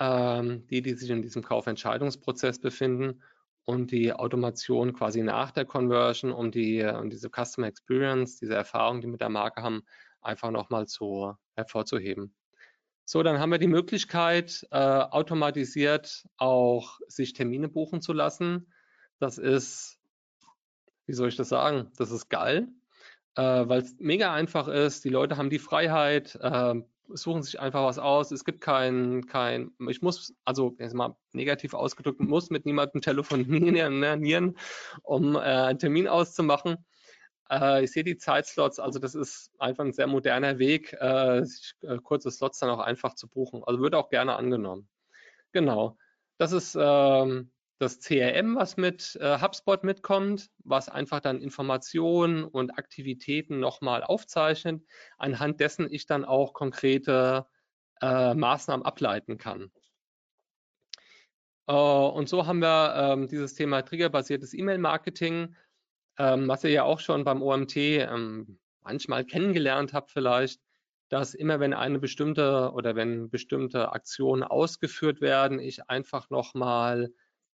[0.00, 3.22] ähm, die, die sich in diesem Kaufentscheidungsprozess befinden
[3.64, 9.00] und die Automation quasi nach der Conversion, um die um diese Customer Experience, diese Erfahrung,
[9.00, 9.82] die wir mit der Marke haben,
[10.20, 12.34] einfach nochmal zu hervorzuheben.
[13.04, 18.72] So, dann haben wir die Möglichkeit, äh, automatisiert auch sich Termine buchen zu lassen.
[19.20, 20.00] Das ist,
[21.06, 21.92] wie soll ich das sagen?
[21.96, 22.66] Das ist geil,
[23.36, 25.04] äh, weil es mega einfach ist.
[25.04, 26.74] Die Leute haben die Freiheit, äh,
[27.08, 28.30] suchen sich einfach was aus.
[28.30, 34.56] Es gibt kein, kein, ich muss, also jetzt mal negativ ausgedrückt, muss mit niemandem telefonieren,
[35.02, 36.84] um äh, einen Termin auszumachen.
[37.50, 41.74] Äh, ich sehe die Zeitslots, also das ist einfach ein sehr moderner Weg, äh, sich,
[41.82, 43.62] äh, kurze Slots dann auch einfach zu buchen.
[43.64, 44.88] Also wird auch gerne angenommen.
[45.52, 45.96] Genau.
[46.38, 47.50] Das ist ähm,
[47.80, 54.82] das CRM, was mit äh, HubSpot mitkommt, was einfach dann Informationen und Aktivitäten nochmal aufzeichnet,
[55.18, 57.46] anhand dessen ich dann auch konkrete
[58.00, 59.70] äh, Maßnahmen ableiten kann.
[61.66, 65.54] Äh, und so haben wir ähm, dieses Thema triggerbasiertes E-Mail-Marketing
[66.20, 70.60] ähm, was ihr ja auch schon beim OMT ähm, manchmal kennengelernt habt vielleicht,
[71.08, 77.10] dass immer wenn eine bestimmte oder wenn bestimmte Aktionen ausgeführt werden, ich einfach nochmal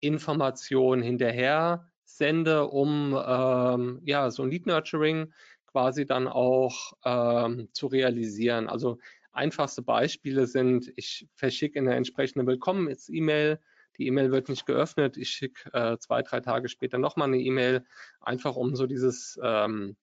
[0.02, 5.34] Informationen hinterher sende, um ähm, ja so ein Lead Nurturing
[5.66, 8.68] quasi dann auch ähm, zu realisieren.
[8.68, 9.00] Also
[9.32, 13.60] einfachste Beispiele sind, ich verschicke eine entsprechende Willkommen-E-Mail
[13.98, 15.18] die E-Mail wird nicht geöffnet.
[15.18, 17.86] Ich schicke äh, zwei, drei Tage später nochmal eine E-Mail,
[18.20, 19.96] einfach um so dieses ähm,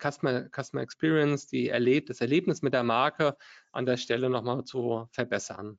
[0.00, 3.36] Customer, Customer Experience, die erlebt, das Erlebnis mit der Marke
[3.72, 5.78] an der Stelle nochmal zu verbessern.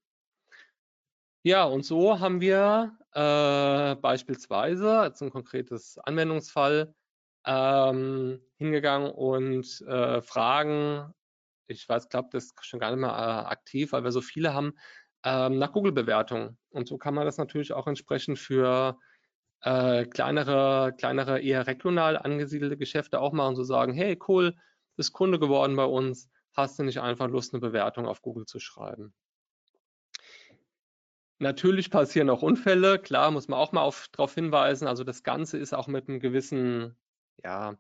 [1.48, 6.96] Ja, und so haben wir äh, beispielsweise als ein konkretes Anwendungsfall
[7.46, 11.14] ähm, hingegangen und äh, Fragen,
[11.68, 14.56] ich weiß, glaube, das ist schon gar nicht mehr äh, aktiv, weil wir so viele
[14.56, 14.74] haben,
[15.24, 16.58] ähm, nach Google-Bewertung.
[16.72, 18.98] Und so kann man das natürlich auch entsprechend für
[19.62, 24.56] äh, kleinere, kleinere, eher regional angesiedelte Geschäfte auch machen, so sagen, hey, cool,
[24.98, 28.60] bist Kunde geworden bei uns, hast du nicht einfach Lust, eine Bewertung auf Google zu
[28.60, 29.14] schreiben?
[31.40, 34.88] Natürlich passieren auch Unfälle, klar, muss man auch mal darauf hinweisen.
[34.88, 36.96] Also das Ganze ist auch mit einem gewissen,
[37.44, 37.76] ja,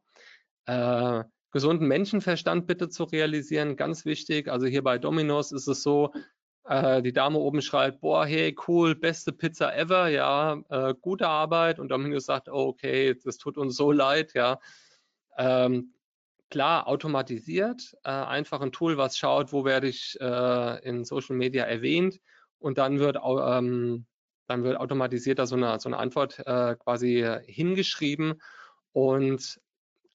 [0.65, 4.49] äh, gesunden Menschenverstand bitte zu realisieren, ganz wichtig.
[4.49, 6.11] Also hier bei Dominos ist es so,
[6.65, 11.79] äh, die Dame oben schreibt, boah, hey, cool, beste Pizza ever, ja, äh, gute Arbeit.
[11.79, 14.59] Und Dominus sagt, oh, okay, das tut uns so leid, ja.
[15.37, 15.93] Ähm,
[16.49, 21.63] klar, automatisiert, äh, einfach ein Tool, was schaut, wo werde ich äh, in Social Media
[21.63, 22.19] erwähnt
[22.66, 24.07] und dann wird, ähm,
[24.47, 28.41] dann wird automatisiert da so eine, so eine Antwort äh, quasi hingeschrieben
[28.91, 29.61] und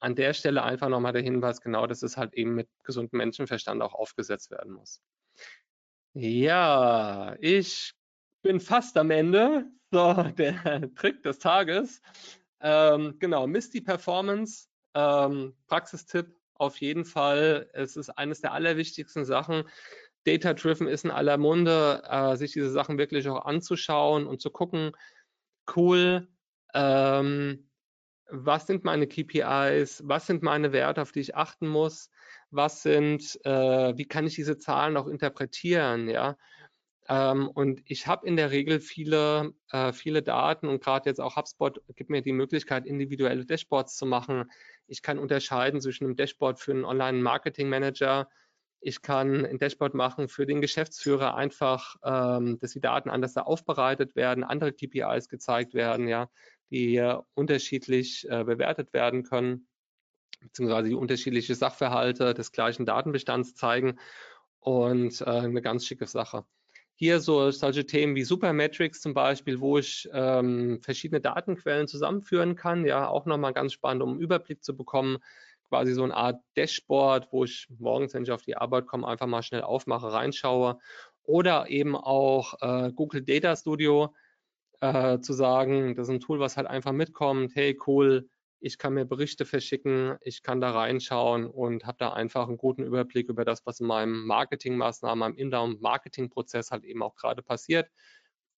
[0.01, 3.81] an der Stelle einfach nochmal der Hinweis, genau, dass es halt eben mit gesundem Menschenverstand
[3.83, 5.01] auch aufgesetzt werden muss.
[6.13, 7.95] Ja, ich
[8.43, 9.67] bin fast am Ende.
[9.93, 12.03] So, der Trick des Tages.
[12.61, 14.67] Ähm, genau, misst die Performance.
[14.95, 17.71] Ähm, Praxistipp auf jeden Fall.
[17.75, 19.63] Es ist eines der allerwichtigsten Sachen.
[20.25, 24.93] Data-driven ist in aller Munde, äh, sich diese Sachen wirklich auch anzuschauen und zu gucken,
[25.77, 26.29] cool,
[26.75, 27.71] ähm,
[28.31, 32.11] was sind meine KPIs, was sind meine Werte, auf die ich achten muss,
[32.51, 36.37] was sind, äh, wie kann ich diese Zahlen auch interpretieren, ja.
[37.09, 41.37] Ähm, und ich habe in der Regel viele, äh, viele Daten und gerade jetzt auch
[41.37, 44.51] HubSpot gibt mir die Möglichkeit, individuelle Dashboards zu machen.
[44.87, 48.29] Ich kann unterscheiden zwischen einem Dashboard für einen Online-Marketing-Manager,
[48.81, 53.43] ich kann ein Dashboard machen für den Geschäftsführer, einfach, ähm, dass die Daten anders da
[53.43, 56.29] aufbereitet werden, andere KPIs gezeigt werden, ja,
[56.71, 59.67] die äh, unterschiedlich äh, bewertet werden können
[60.41, 63.99] beziehungsweise die unterschiedliche Sachverhalte des gleichen Datenbestands zeigen
[64.59, 66.45] und äh, eine ganz schicke Sache.
[66.95, 72.85] Hier so solche Themen wie Supermetrics zum Beispiel, wo ich ähm, verschiedene Datenquellen zusammenführen kann,
[72.85, 75.19] ja, auch nochmal ganz spannend, um einen Überblick zu bekommen,
[75.71, 79.27] quasi so eine Art Dashboard, wo ich morgens, wenn ich auf die Arbeit komme, einfach
[79.27, 80.79] mal schnell aufmache, reinschaue
[81.23, 84.15] oder eben auch äh, Google Data Studio
[84.81, 88.95] äh, zu sagen, das ist ein Tool, was halt einfach mitkommt, hey cool, ich kann
[88.95, 93.45] mir Berichte verschicken, ich kann da reinschauen und habe da einfach einen guten Überblick über
[93.45, 97.89] das, was in meinem Marketingmaßnahmen, meinem Inbound-Marketing-Prozess halt eben auch gerade passiert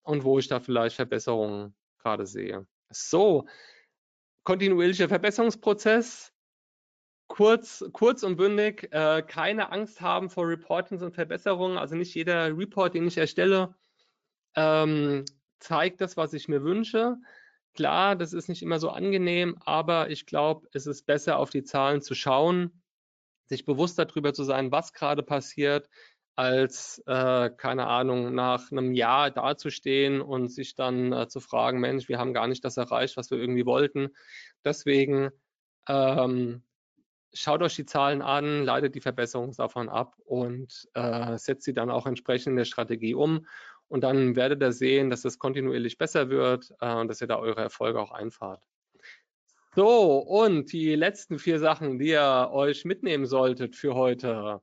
[0.02, 2.66] und wo ich da vielleicht Verbesserungen gerade sehe.
[2.90, 3.46] So,
[4.44, 6.31] kontinuierlicher Verbesserungsprozess.
[7.32, 11.78] Kurz, kurz und bündig, äh, keine Angst haben vor Reportings und Verbesserungen.
[11.78, 13.74] Also nicht jeder Report, den ich erstelle,
[14.54, 15.24] ähm,
[15.58, 17.16] zeigt das, was ich mir wünsche.
[17.72, 21.62] Klar, das ist nicht immer so angenehm, aber ich glaube, es ist besser, auf die
[21.62, 22.82] Zahlen zu schauen,
[23.46, 25.88] sich bewusst darüber zu sein, was gerade passiert,
[26.36, 32.10] als, äh, keine Ahnung, nach einem Jahr dazustehen und sich dann äh, zu fragen, Mensch,
[32.10, 34.10] wir haben gar nicht das erreicht, was wir irgendwie wollten.
[34.66, 35.30] Deswegen
[35.88, 36.62] ähm,
[37.32, 41.90] schaut euch die Zahlen an, leitet die Verbesserung davon ab und äh, setzt sie dann
[41.90, 43.46] auch entsprechend in der Strategie um.
[43.88, 47.36] Und dann werdet ihr sehen, dass es kontinuierlich besser wird äh, und dass ihr da
[47.36, 48.62] eure Erfolge auch einfahrt.
[49.74, 54.60] So, und die letzten vier Sachen, die ihr euch mitnehmen solltet für heute,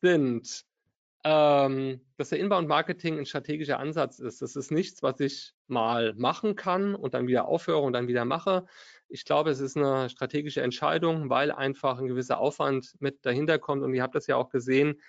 [0.00, 0.64] sind,
[1.24, 4.40] ähm, dass der Inbound-Marketing ein strategischer Ansatz ist.
[4.40, 8.24] Das ist nichts, was ich mal machen kann und dann wieder aufhöre und dann wieder
[8.24, 8.66] mache.
[9.10, 13.82] Ich glaube, es ist eine strategische Entscheidung, weil einfach ein gewisser Aufwand mit dahinter kommt.
[13.82, 15.00] Und ihr habt das ja auch gesehen,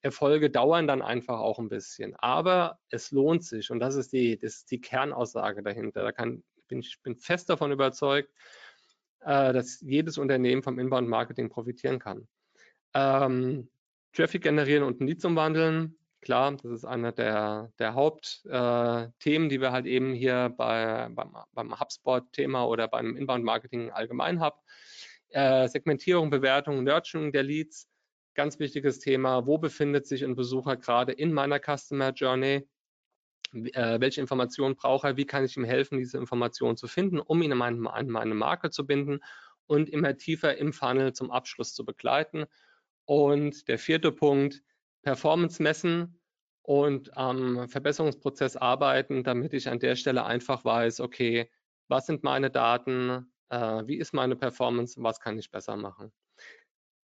[0.00, 2.14] Erfolge dauern dann einfach auch ein bisschen.
[2.16, 3.70] Aber es lohnt sich.
[3.70, 6.02] Und das ist die, das ist die Kernaussage dahinter.
[6.02, 8.30] Da kann, bin ich bin fest davon überzeugt,
[9.20, 12.28] äh, dass jedes Unternehmen vom Inbound-Marketing profitieren kann.
[12.94, 13.68] Ähm,
[14.12, 15.98] Traffic generieren und Leads umwandeln.
[16.24, 21.36] Klar, das ist einer der, der Hauptthemen, äh, die wir halt eben hier bei, beim,
[21.52, 24.58] beim HubSpot-Thema oder beim Inbound-Marketing allgemein haben.
[25.28, 27.90] Äh, Segmentierung, Bewertung, Nurturing der Leads,
[28.32, 29.46] ganz wichtiges Thema.
[29.46, 32.66] Wo befindet sich ein Besucher gerade in meiner Customer Journey?
[33.52, 35.18] Äh, welche Informationen braucht er?
[35.18, 38.34] Wie kann ich ihm helfen, diese Informationen zu finden, um ihn an meine, an meine
[38.34, 39.20] Marke zu binden
[39.66, 42.46] und immer tiefer im Funnel zum Abschluss zu begleiten?
[43.04, 44.62] Und der vierte Punkt,
[45.04, 46.18] Performance messen
[46.62, 51.50] und am Verbesserungsprozess arbeiten, damit ich an der Stelle einfach weiß, okay,
[51.88, 56.12] was sind meine Daten, äh, wie ist meine Performance, was kann ich besser machen.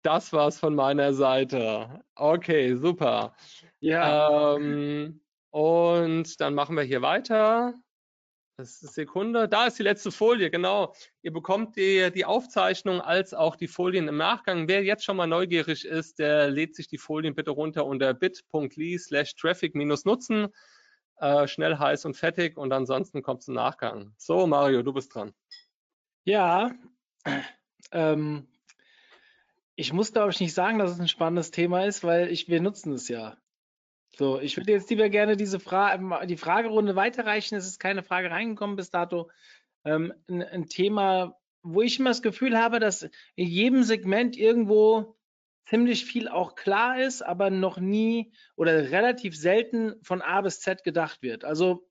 [0.02, 2.02] Das war's von meiner Seite.
[2.16, 3.36] Okay, super.
[3.82, 4.56] Ja.
[4.56, 5.22] Ähm,
[5.52, 7.74] und dann machen wir hier weiter.
[8.66, 9.48] Sekunde.
[9.48, 10.94] Da ist die letzte Folie, genau.
[11.22, 14.68] Ihr bekommt die, die Aufzeichnung als auch die Folien im Nachgang.
[14.68, 18.98] Wer jetzt schon mal neugierig ist, der lädt sich die Folien bitte runter unter bit.ly
[18.98, 20.48] slash traffic nutzen.
[21.18, 24.14] Äh, schnell, heiß und fettig und ansonsten kommt es im Nachgang.
[24.18, 25.34] So, Mario, du bist dran.
[26.24, 26.72] Ja,
[27.92, 28.48] ähm,
[29.76, 32.62] ich muss, glaube ich, nicht sagen, dass es ein spannendes Thema ist, weil ich, wir
[32.62, 33.38] nutzen es ja.
[34.20, 37.56] So, ich würde jetzt lieber gerne diese Fra die Fragerunde weiterreichen.
[37.56, 39.32] Es ist keine Frage reingekommen bis dato.
[39.86, 43.04] Ähm, ein, ein, Thema, wo ich immer das Gefühl habe, dass
[43.38, 45.16] in jedem Segment irgendwo
[45.64, 50.84] ziemlich viel auch klar ist, aber noch nie oder relativ selten von A bis Z
[50.84, 51.46] gedacht wird.
[51.46, 51.88] Also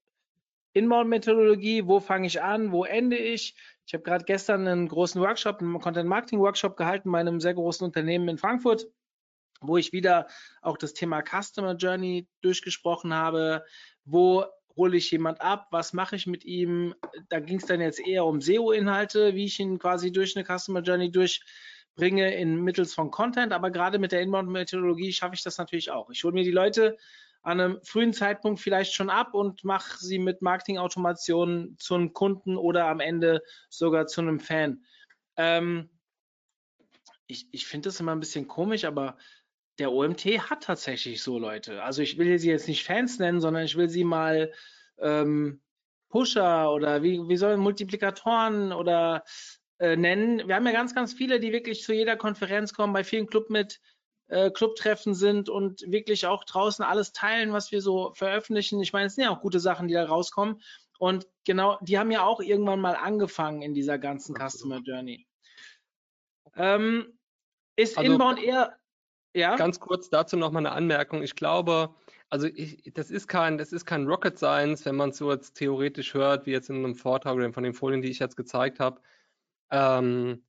[0.75, 3.55] Inbound-Methodologie, wo fange ich an, wo ende ich?
[3.87, 8.29] Ich habe gerade gestern einen großen Workshop, einen Content-Marketing-Workshop gehalten bei einem sehr großen Unternehmen
[8.29, 8.87] in Frankfurt
[9.61, 10.29] wo ich wieder
[10.63, 13.65] auch das Thema Customer Journey durchgesprochen habe.
[14.05, 14.45] Wo
[14.77, 15.67] hole ich jemand ab?
[15.71, 16.95] Was mache ich mit ihm?
[17.29, 20.81] Da ging es dann jetzt eher um SEO-Inhalte, wie ich ihn quasi durch eine Customer
[20.81, 23.53] Journey durchbringe in mittels von Content.
[23.53, 26.11] Aber gerade mit der Inbound-Methodologie schaffe ich das natürlich auch.
[26.11, 26.97] Ich hole mir die Leute
[27.43, 32.57] an einem frühen Zeitpunkt vielleicht schon ab und mache sie mit Marketing-Automation zu einem Kunden
[32.57, 34.85] oder am Ende sogar zu einem Fan.
[35.37, 35.89] Ähm,
[37.27, 39.17] ich ich finde das immer ein bisschen komisch, aber
[39.79, 41.83] der OMT hat tatsächlich so Leute.
[41.83, 44.53] Also ich will sie jetzt nicht Fans nennen, sondern ich will sie mal
[44.99, 45.61] ähm,
[46.09, 49.25] Pusher oder wie, wie sollen Multiplikatoren oder
[49.79, 50.49] äh, nennen.
[50.49, 53.51] Wir haben ja ganz, ganz viele, die wirklich zu jeder Konferenz kommen, bei vielen Club
[53.51, 53.81] mit
[54.29, 58.81] äh, Clubtreffen sind und wirklich auch draußen alles teilen, was wir so veröffentlichen.
[58.83, 60.61] Ich meine, es sind ja auch gute Sachen, die da rauskommen.
[60.99, 65.27] Und genau, die haben ja auch irgendwann mal angefangen in dieser ganzen Customer Journey.
[66.57, 67.19] Ähm,
[67.77, 68.77] ist also, Inbound eher
[69.35, 69.57] ja.
[69.57, 71.23] Ganz kurz dazu noch mal eine Anmerkung.
[71.23, 71.95] Ich glaube,
[72.31, 75.55] also ich, das ist kein, das ist kein Rocket Science, wenn man es so jetzt
[75.55, 78.81] theoretisch hört, wie jetzt in einem Vortrag oder von den Folien, die ich jetzt gezeigt
[78.81, 79.01] habe.
[79.71, 80.43] Ähm,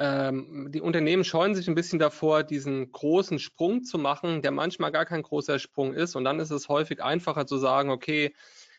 [0.00, 4.92] ähm, die Unternehmen scheuen sich ein bisschen davor, diesen großen Sprung zu machen, der manchmal
[4.92, 6.14] gar kein großer Sprung ist.
[6.14, 8.34] Und dann ist es häufig einfacher zu sagen, okay,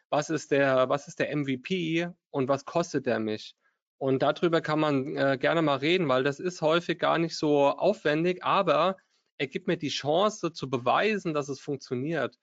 [0.10, 3.56] was ist der, was ist der MVP und was kostet der mich?
[3.98, 7.68] Und darüber kann man äh, gerne mal reden, weil das ist häufig gar nicht so
[7.68, 8.96] aufwendig, aber
[9.40, 12.38] er gibt mir die Chance zu beweisen, dass es funktioniert.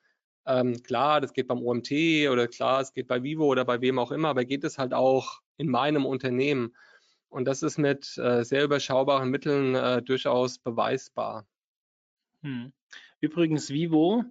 [0.47, 1.93] Ähm, klar, das geht beim OMT
[2.31, 4.95] oder klar, es geht bei Vivo oder bei wem auch immer, aber geht es halt
[4.95, 6.75] auch in meinem Unternehmen.
[7.29, 11.47] Und das ist mit äh, sehr überschaubaren Mitteln äh, durchaus beweisbar.
[12.43, 12.73] Hm.
[13.21, 14.25] Übrigens, Vivo,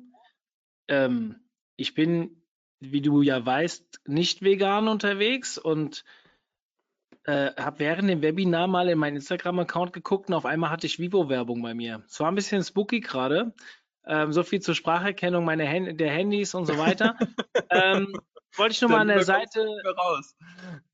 [0.88, 1.36] ähm,
[1.76, 2.42] ich bin,
[2.80, 6.04] wie du ja weißt, nicht vegan unterwegs und
[7.26, 11.00] äh, habe während dem Webinar mal in meinen Instagram-Account geguckt und auf einmal hatte ich
[11.00, 12.04] Vivo-Werbung bei mir.
[12.08, 13.54] Es war ein bisschen spooky gerade.
[14.08, 17.18] Ähm, so viel zur Spracherkennung meiner Hand der Handys und so weiter.
[17.72, 18.14] ähm,
[18.56, 19.66] wollte ich nur mal an der Seite.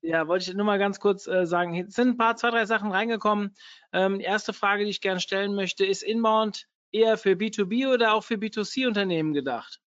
[0.02, 1.76] Ja, wollte ich nur mal ganz kurz äh, sagen.
[1.76, 3.54] Es sind ein paar, zwei, drei Sachen reingekommen.
[3.92, 8.14] Ähm, die erste Frage, die ich gerne stellen möchte, ist Inbound eher für B2B oder
[8.14, 9.82] auch für B2C-Unternehmen gedacht?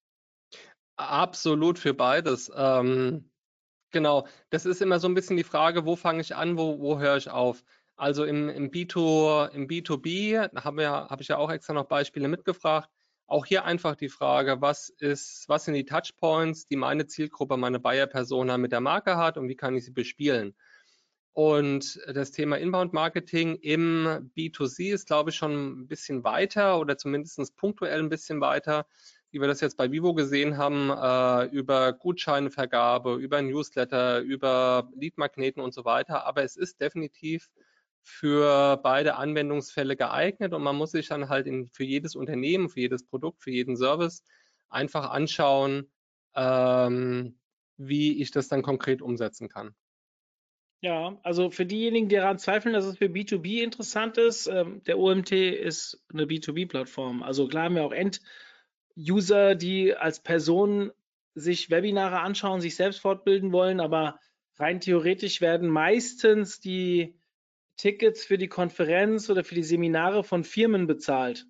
[0.97, 2.53] Absolut für beides.
[2.55, 3.31] Ähm,
[3.95, 6.99] Genau, das ist immer so ein bisschen die Frage, wo fange ich an, wo, wo
[6.99, 7.63] höre ich auf?
[7.95, 12.27] Also im, im, B2, im B2B habe ja, hab ich ja auch extra noch Beispiele
[12.27, 12.91] mitgefragt.
[13.29, 17.79] Auch hier einfach die Frage, was ist, was sind die Touchpoints, die meine Zielgruppe, meine
[17.79, 20.57] Buyer-Persona mit der Marke hat und wie kann ich sie bespielen?
[21.33, 27.55] Und das Thema Inbound-Marketing im B2C ist, glaube ich, schon ein bisschen weiter oder zumindest
[27.55, 28.87] punktuell ein bisschen weiter,
[29.35, 35.61] wie wir das jetzt bei Vivo gesehen haben, äh, über Gutscheinevergabe, über Newsletter, über Lead-Magneten
[35.61, 36.25] und so weiter.
[36.25, 37.51] Aber es ist definitiv
[38.01, 42.79] für beide Anwendungsfälle geeignet und man muss sich dann halt in, für jedes Unternehmen, für
[42.79, 44.23] jedes Produkt, für jeden Service
[44.69, 45.91] einfach anschauen,
[46.37, 47.37] ähm,
[47.77, 49.75] wie ich das dann konkret umsetzen kann.
[50.81, 54.97] Ja, also für diejenigen, die daran zweifeln, dass es für B2B interessant ist, ähm, der
[54.97, 57.25] OMT ist eine B2B-Plattform.
[57.25, 57.93] Also klar haben wir auch
[58.97, 60.93] End-User, die als Person
[61.35, 64.19] sich Webinare anschauen, sich selbst fortbilden wollen, aber
[64.57, 67.19] rein theoretisch werden meistens die
[67.77, 71.47] Tickets für die Konferenz oder für die Seminare von Firmen bezahlt.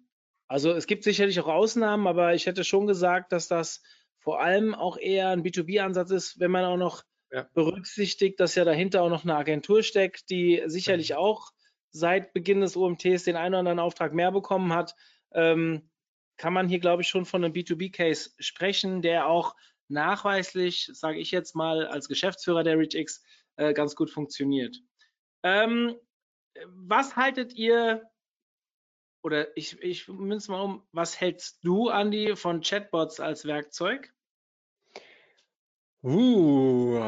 [0.48, 3.82] Also es gibt sicherlich auch Ausnahmen, aber ich hätte schon gesagt, dass das
[4.18, 7.46] vor allem auch eher ein B2B-Ansatz ist, wenn man auch noch ja.
[7.52, 11.16] berücksichtigt, dass ja dahinter auch noch eine Agentur steckt, die sicherlich mhm.
[11.16, 11.50] auch
[11.90, 14.94] seit Beginn des OMTs den einen oder anderen Auftrag mehr bekommen hat,
[15.32, 15.90] ähm,
[16.36, 19.54] kann man hier, glaube ich, schon von einem B2B-Case sprechen, der auch
[19.88, 23.22] nachweislich, sage ich jetzt mal als Geschäftsführer der ReachX,
[23.56, 24.76] äh, ganz gut funktioniert.
[25.42, 25.96] Ähm,
[26.66, 28.02] was haltet ihr,
[29.22, 34.12] oder ich, ich münze mal um, was hältst du, Andi, von Chatbots als Werkzeug?
[36.02, 37.00] Uh,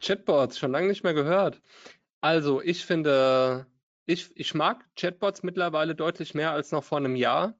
[0.00, 1.60] Chatbots, schon lange nicht mehr gehört.
[2.20, 3.66] Also, ich finde,
[4.06, 7.58] ich, ich mag Chatbots mittlerweile deutlich mehr als noch vor einem Jahr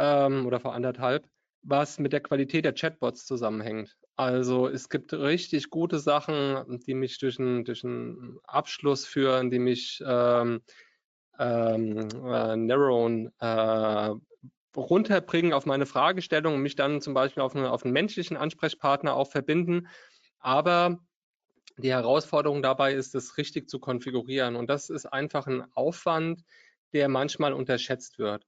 [0.00, 1.28] ähm, oder vor anderthalb,
[1.62, 3.96] was mit der Qualität der Chatbots zusammenhängt.
[4.16, 9.58] Also es gibt richtig gute Sachen, die mich durch einen, durch einen Abschluss führen, die
[9.58, 10.62] mich ähm,
[11.38, 14.10] ähm, äh, narrowen, äh,
[14.76, 19.14] runterbringen auf meine Fragestellung und mich dann zum Beispiel auf, eine, auf einen menschlichen Ansprechpartner
[19.14, 19.88] auch verbinden.
[20.38, 20.98] Aber
[21.76, 24.56] die Herausforderung dabei ist, es richtig zu konfigurieren.
[24.56, 26.42] Und das ist einfach ein Aufwand,
[26.92, 28.46] der manchmal unterschätzt wird.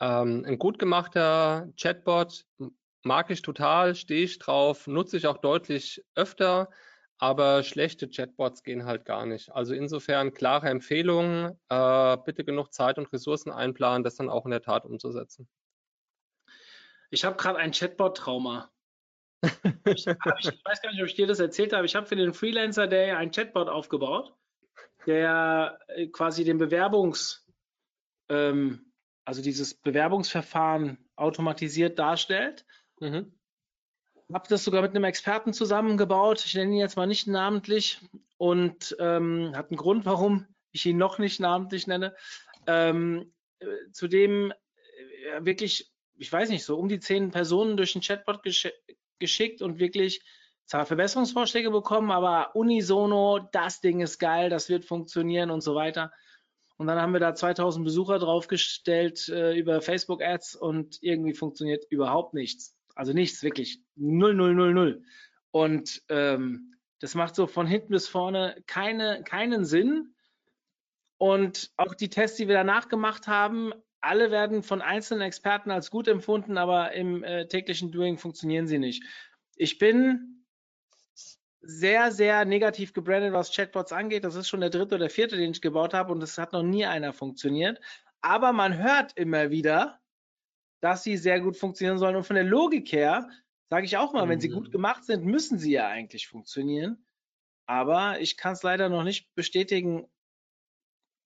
[0.00, 2.46] Ähm, ein gut gemachter Chatbot
[3.02, 6.70] mag ich total, stehe ich drauf, nutze ich auch deutlich öfter,
[7.18, 9.50] aber schlechte Chatbots gehen halt gar nicht.
[9.50, 14.52] Also insofern klare Empfehlungen, äh, bitte genug Zeit und Ressourcen einplanen, das dann auch in
[14.52, 15.48] der Tat umzusetzen.
[17.10, 18.70] Ich habe gerade ein Chatbot-Trauma.
[19.86, 21.86] ich, ich, weiß gar nicht, ob ich dir das erzählt habe.
[21.86, 24.34] Ich habe für den Freelancer, der ein Chatbot aufgebaut,
[25.06, 27.46] der äh, quasi den Bewerbungs,
[28.28, 28.87] ähm,
[29.28, 32.64] also dieses Bewerbungsverfahren automatisiert darstellt
[33.00, 33.32] Mhm.
[34.32, 36.44] Habe das sogar mit einem Experten zusammengebaut.
[36.44, 38.00] Ich nenne ihn jetzt mal nicht namentlich
[38.36, 42.14] und ähm, hat einen Grund, warum ich ihn noch nicht namentlich nenne.
[42.66, 48.02] Ähm, äh, zudem äh, wirklich, ich weiß nicht, so um die zehn Personen durch den
[48.02, 48.68] Chatbot gesch
[49.20, 50.22] geschickt und wirklich
[50.66, 56.12] zwar Verbesserungsvorschläge bekommen, aber unisono, das Ding ist geil, das wird funktionieren und so weiter.
[56.78, 61.84] Und dann haben wir da 2000 Besucher draufgestellt äh, über Facebook Ads und irgendwie funktioniert
[61.90, 62.76] überhaupt nichts.
[62.94, 63.82] Also nichts, wirklich.
[63.96, 65.02] Null, null, null, null.
[65.50, 70.14] Und ähm, das macht so von hinten bis vorne keine, keinen Sinn.
[71.16, 75.90] Und auch die Tests, die wir danach gemacht haben, alle werden von einzelnen Experten als
[75.90, 79.02] gut empfunden, aber im äh, täglichen Doing funktionieren sie nicht.
[79.56, 80.37] Ich bin
[81.60, 84.24] sehr, sehr negativ gebrandet, was Chatbots angeht.
[84.24, 86.62] Das ist schon der dritte oder vierte, den ich gebaut habe und es hat noch
[86.62, 87.80] nie einer funktioniert.
[88.20, 90.00] Aber man hört immer wieder,
[90.80, 92.16] dass sie sehr gut funktionieren sollen.
[92.16, 93.28] Und von der Logik her
[93.70, 94.30] sage ich auch mal, mhm.
[94.30, 94.72] wenn sie gut mhm.
[94.72, 97.04] gemacht sind, müssen sie ja eigentlich funktionieren.
[97.66, 100.08] Aber ich kann es leider noch nicht bestätigen,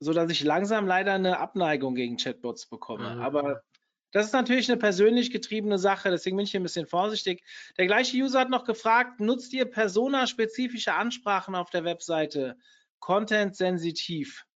[0.00, 3.16] so dass ich langsam leider eine Abneigung gegen Chatbots bekomme.
[3.16, 3.20] Mhm.
[3.20, 3.62] Aber
[4.12, 7.42] das ist natürlich eine persönlich getriebene Sache, deswegen bin ich hier ein bisschen vorsichtig.
[7.78, 12.56] Der gleiche User hat noch gefragt, nutzt ihr personaspezifische Ansprachen auf der Webseite?
[13.00, 14.46] Content sensitiv?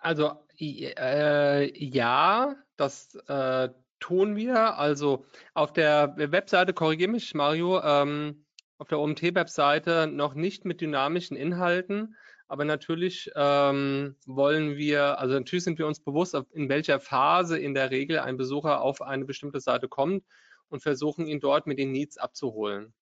[0.00, 3.70] Also äh, ja, das äh,
[4.00, 4.78] tun wir.
[4.78, 5.24] Also
[5.54, 8.44] auf der Webseite, korrigiere mich Mario, ähm,
[8.78, 12.16] auf der OMT-Webseite noch nicht mit dynamischen Inhalten,
[12.50, 17.74] aber natürlich ähm, wollen wir, also natürlich sind wir uns bewusst, in welcher Phase in
[17.74, 20.24] der Regel ein Besucher auf eine bestimmte Seite kommt
[20.68, 22.92] und versuchen ihn dort mit den Needs abzuholen.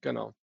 [0.00, 0.34] Genau.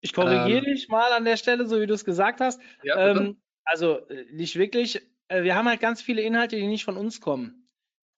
[0.00, 2.60] Ich korrigiere ähm, dich mal an der Stelle, so wie du es gesagt hast.
[2.82, 6.84] Ja, ähm, also äh, nicht wirklich äh, wir haben halt ganz viele Inhalte, die nicht
[6.84, 7.68] von uns kommen.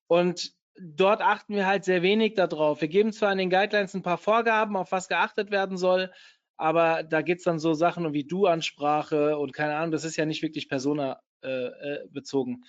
[0.07, 2.81] Und dort achten wir halt sehr wenig darauf.
[2.81, 6.13] Wir geben zwar in den Guidelines ein paar Vorgaben, auf was geachtet werden soll,
[6.61, 10.27] aber da geht es dann so Sachen wie Du-Ansprache und keine Ahnung, das ist ja
[10.27, 12.65] nicht wirklich Persona äh, äh, bezogen.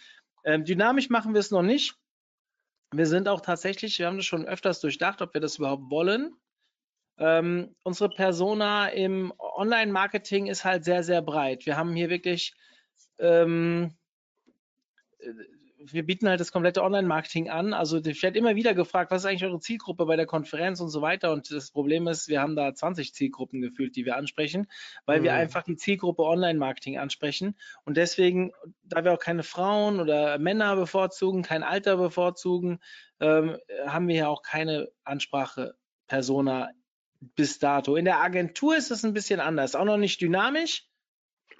[0.46, 1.96] Ähm, dynamisch machen wir es noch nicht.
[2.94, 6.34] Wir sind auch tatsächlich, wir haben das schon öfters durchdacht, ob wir das überhaupt wollen.
[7.18, 11.66] Ähm, unsere Persona im Online-Marketing ist halt sehr, sehr breit.
[11.66, 12.54] Wir haben hier wirklich
[13.20, 13.94] ähm,
[15.86, 17.74] wir bieten halt das komplette Online-Marketing an.
[17.74, 20.90] Also ich werde immer wieder gefragt, was ist eigentlich eure Zielgruppe bei der Konferenz und
[20.90, 21.32] so weiter.
[21.32, 24.68] Und das Problem ist, wir haben da 20 Zielgruppen gefühlt, die wir ansprechen,
[25.06, 25.24] weil mhm.
[25.24, 27.56] wir einfach die Zielgruppe Online-Marketing ansprechen.
[27.86, 28.52] Und deswegen,
[28.84, 32.80] da wir auch keine Frauen oder Männer bevorzugen, kein Alter bevorzugen,
[33.20, 36.72] ähm, haben wir ja auch keine Ansprache-Persona
[37.36, 37.96] bis dato.
[37.96, 40.88] In der Agentur ist es ein bisschen anders, auch noch nicht dynamisch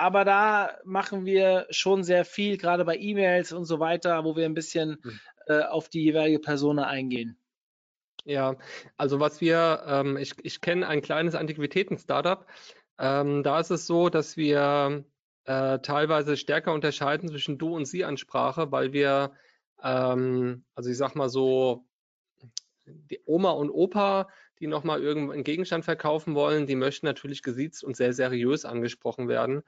[0.02, 4.46] aber da machen wir schon sehr viel, gerade bei E-Mails und so weiter, wo wir
[4.46, 5.20] ein bisschen mhm.
[5.46, 7.38] äh, auf die jeweilige Person eingehen.
[8.26, 8.56] Ja,
[8.98, 12.48] also was wir, ähm, ich, ich kenne ein kleines Antiquitäten-Startup.
[12.98, 15.06] Ähm, da ist es so, dass wir
[15.46, 19.34] äh, teilweise stärker unterscheiden zwischen Du- und Sie-Ansprache, weil wir,
[19.84, 21.86] ähm, also ich sag mal so,
[22.88, 24.30] die Oma und Opa,
[24.60, 29.62] die nochmal irgendeinen Gegenstand verkaufen wollen, die möchten natürlich gesiezt und sehr seriös angesprochen werden.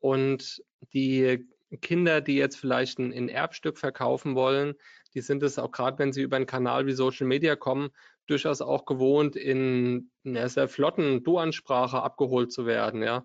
[0.00, 1.46] Und die
[1.80, 4.74] Kinder, die jetzt vielleicht ein, ein Erbstück verkaufen wollen,
[5.14, 7.90] die sind es auch gerade, wenn sie über einen Kanal wie Social Media kommen,
[8.26, 13.02] durchaus auch gewohnt, in einer sehr flotten Du-Ansprache abgeholt zu werden.
[13.02, 13.24] Ja.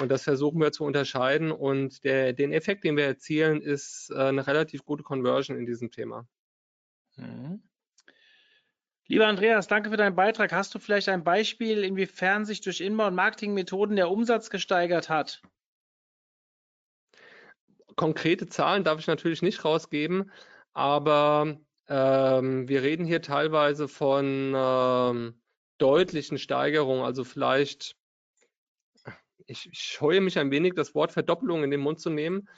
[0.00, 1.50] Und das versuchen wir zu unterscheiden.
[1.50, 5.90] Und der, den Effekt, den wir erzielen, ist äh, eine relativ gute Conversion in diesem
[5.90, 6.26] Thema.
[7.16, 7.62] Mhm.
[9.08, 10.52] Lieber Andreas, danke für deinen Beitrag.
[10.52, 15.42] Hast du vielleicht ein Beispiel, inwiefern sich durch Inbound-Marketing-Methoden der Umsatz gesteigert hat?
[17.96, 20.30] Konkrete Zahlen darf ich natürlich nicht rausgeben,
[20.74, 25.40] aber ähm, wir reden hier teilweise von ähm,
[25.78, 27.96] deutlichen Steigerungen, also vielleicht,
[29.46, 32.48] ich, ich scheue mich ein wenig, das Wort Verdoppelung in den Mund zu nehmen,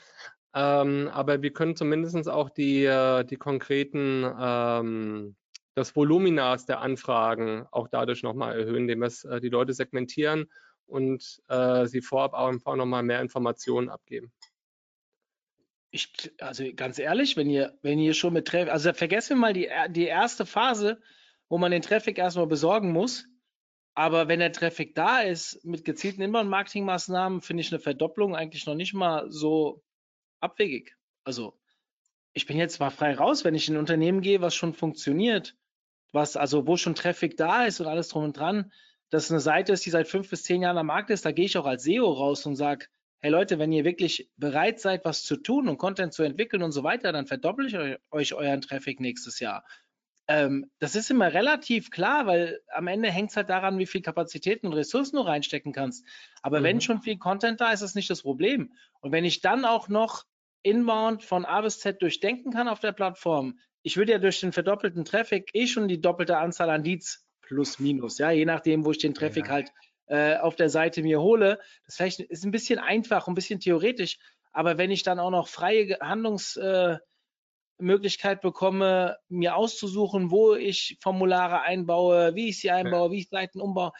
[0.53, 5.35] ähm, aber wir können zumindest auch die, äh, die konkreten, ähm,
[5.75, 10.49] das Voluminas der Anfragen auch dadurch nochmal erhöhen, indem wir äh, die Leute segmentieren
[10.87, 14.33] und äh, sie vorab auch einfach nochmal mehr Informationen abgeben
[15.91, 19.53] ich, also ganz ehrlich, wenn ihr, wenn ihr schon mit Traffic, also vergessen wir mal
[19.53, 21.01] die, die erste Phase,
[21.47, 23.25] wo man den Traffic erstmal besorgen muss.
[23.95, 28.75] Aber wenn der Traffic da ist, mit gezielten Inbound-Marketing-Maßnahmen, finde ich eine Verdopplung eigentlich noch
[28.75, 29.83] nicht mal so
[30.39, 30.95] abwegig.
[31.23, 31.59] Also,
[32.33, 35.57] ich bin jetzt mal frei raus, wenn ich in ein Unternehmen gehe, was schon funktioniert,
[36.11, 38.71] was, also wo schon Traffic da ist und alles drum und dran,
[39.09, 41.45] dass eine Seite ist, die seit fünf bis zehn Jahren am Markt ist, da gehe
[41.45, 42.85] ich auch als SEO raus und sage,
[43.19, 46.71] hey Leute, wenn ihr wirklich bereit seid, was zu tun und Content zu entwickeln und
[46.71, 49.65] so weiter, dann verdoppel ich euch euren Traffic nächstes Jahr.
[50.27, 54.01] Ähm, das ist immer relativ klar, weil am Ende hängt es halt daran, wie viel
[54.01, 56.05] Kapazitäten und Ressourcen du reinstecken kannst.
[56.43, 56.63] Aber mhm.
[56.65, 58.71] wenn schon viel Content da ist, ist das nicht das Problem.
[59.01, 60.25] Und wenn ich dann auch noch
[60.61, 64.51] Inbound von A bis Z durchdenken kann auf der Plattform, ich würde ja durch den
[64.51, 68.91] verdoppelten Traffic eh schon die doppelte Anzahl an Leads plus minus, ja, je nachdem, wo
[68.91, 69.53] ich den Traffic ja.
[69.53, 69.71] halt
[70.09, 71.59] äh, auf der Seite mir hole.
[71.85, 74.17] Das vielleicht ist ein bisschen einfach, ein bisschen theoretisch,
[74.51, 81.61] aber wenn ich dann auch noch freie Handlungsmöglichkeit äh, bekomme, mir auszusuchen, wo ich Formulare
[81.61, 83.91] einbaue, wie ich sie einbaue, wie ich Seiten umbaue,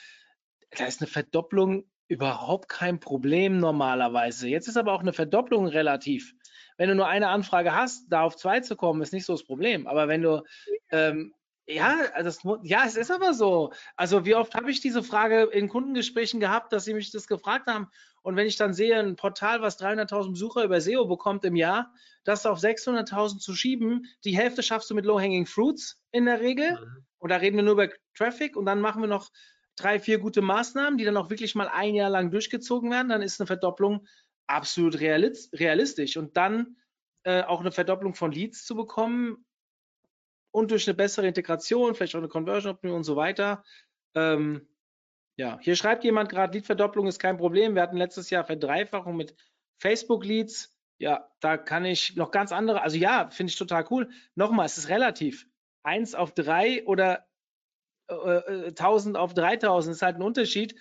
[0.72, 4.48] da ist eine Verdopplung überhaupt kein Problem normalerweise.
[4.48, 6.34] Jetzt ist aber auch eine Verdopplung relativ.
[6.78, 9.44] Wenn du nur eine Anfrage hast, da auf zwei zu kommen, ist nicht so das
[9.44, 9.86] Problem.
[9.86, 10.42] Aber wenn du
[10.92, 11.34] ähm,
[11.70, 13.72] ja, das, ja, es ist aber so.
[13.96, 17.68] Also wie oft habe ich diese Frage in Kundengesprächen gehabt, dass sie mich das gefragt
[17.68, 17.88] haben.
[18.24, 21.94] Und wenn ich dann sehe, ein Portal, was 300.000 Besucher über SEO bekommt im Jahr,
[22.24, 26.72] das auf 600.000 zu schieben, die Hälfte schaffst du mit Low-Hanging Fruits in der Regel.
[26.72, 27.06] Mhm.
[27.20, 29.30] Und da reden wir nur über Traffic und dann machen wir noch
[29.76, 33.10] drei, vier gute Maßnahmen, die dann auch wirklich mal ein Jahr lang durchgezogen werden.
[33.10, 34.08] Dann ist eine Verdopplung
[34.48, 36.18] absolut realistisch.
[36.18, 36.78] Und dann
[37.24, 39.46] äh, auch eine Verdopplung von Leads zu bekommen,
[40.52, 43.64] und durch eine bessere Integration, vielleicht auch eine Conversion-Optimierung und so weiter.
[44.16, 44.68] Ähm,
[45.38, 47.76] ja, hier schreibt jemand gerade, Lead-Verdopplung ist kein Problem.
[47.76, 49.36] Wir hatten letztes Jahr Verdreifachung mit
[49.80, 50.76] Facebook-Leads.
[50.98, 54.10] Ja, da kann ich noch ganz andere, also ja, finde ich total cool.
[54.36, 55.48] Nochmal, es ist relativ.
[55.82, 57.26] Eins auf drei oder
[58.10, 60.76] äh, 1000 äh, auf 3000 ist halt ein Unterschied.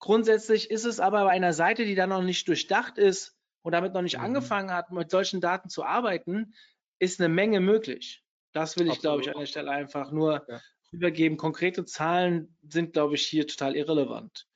[0.00, 3.92] Grundsätzlich ist es aber bei einer Seite, die da noch nicht durchdacht ist und damit
[3.92, 4.24] noch nicht mhm.
[4.24, 6.54] angefangen hat, mit solchen Daten zu arbeiten,
[6.98, 8.24] ist eine Menge möglich.
[8.52, 10.60] Das will ich, glaube ich, an der Stelle einfach nur ja.
[10.92, 11.38] rübergeben.
[11.38, 14.46] Konkrete Zahlen sind, glaube ich, hier total irrelevant.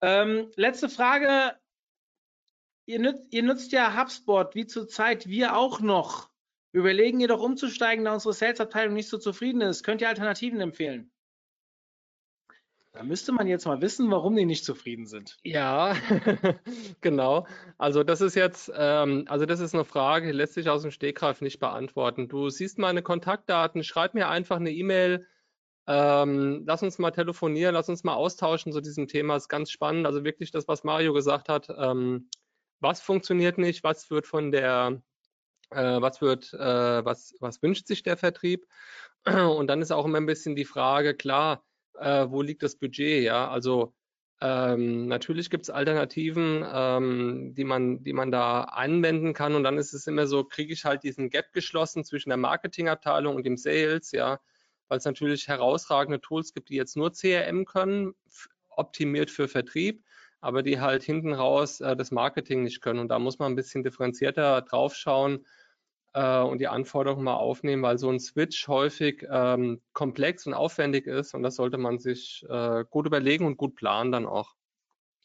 [0.00, 1.56] Ähm, letzte Frage.
[2.86, 6.30] Ihr nützt, ihr nutzt ja HubSpot, wie zurzeit wir auch noch.
[6.72, 9.84] Überlegen jedoch umzusteigen, da unsere Sales-Abteilung nicht so zufrieden ist.
[9.84, 11.13] Könnt ihr Alternativen empfehlen?
[12.94, 15.36] Da müsste man jetzt mal wissen, warum die nicht zufrieden sind.
[15.42, 15.96] Ja,
[17.00, 17.44] genau.
[17.76, 20.92] Also das ist jetzt, ähm, also das ist eine Frage, die lässt sich aus dem
[20.92, 22.28] Stegreif nicht beantworten.
[22.28, 25.26] Du siehst meine Kontaktdaten, schreib mir einfach eine E-Mail,
[25.88, 29.34] ähm, lass uns mal telefonieren, lass uns mal austauschen zu diesem Thema.
[29.34, 30.06] Ist ganz spannend.
[30.06, 31.68] Also wirklich das, was Mario gesagt hat.
[31.76, 32.30] Ähm,
[32.78, 33.82] was funktioniert nicht?
[33.82, 35.02] Was wird von der,
[35.70, 38.68] äh, was wird, äh, was, was wünscht sich der Vertrieb?
[39.26, 41.64] Und dann ist auch immer ein bisschen die Frage, klar,
[41.98, 43.48] äh, wo liegt das Budget, ja?
[43.48, 43.94] Also
[44.40, 49.54] ähm, natürlich gibt es Alternativen, ähm, die, man, die man da anwenden kann.
[49.54, 53.36] Und dann ist es immer so, kriege ich halt diesen Gap geschlossen zwischen der Marketingabteilung
[53.36, 54.40] und dem Sales, ja,
[54.88, 58.14] weil es natürlich herausragende Tools gibt, die jetzt nur CRM können,
[58.70, 60.04] optimiert für Vertrieb,
[60.40, 63.00] aber die halt hinten raus äh, das Marketing nicht können.
[63.00, 65.46] Und da muss man ein bisschen differenzierter drauf schauen,
[66.14, 71.06] äh, und die Anforderungen mal aufnehmen, weil so ein Switch häufig ähm, komplex und aufwendig
[71.06, 74.54] ist und das sollte man sich äh, gut überlegen und gut planen dann auch.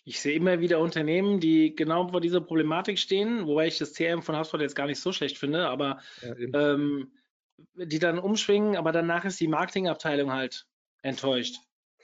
[0.04, 4.24] Ich sehe immer wieder Unternehmen, die genau vor dieser Problematik stehen, wobei ich das CRM
[4.24, 7.12] von HubSpot jetzt gar nicht so schlecht finde, aber ja, ähm,
[7.76, 10.66] die dann umschwingen, aber danach ist die Marketingabteilung halt
[11.02, 11.58] enttäuscht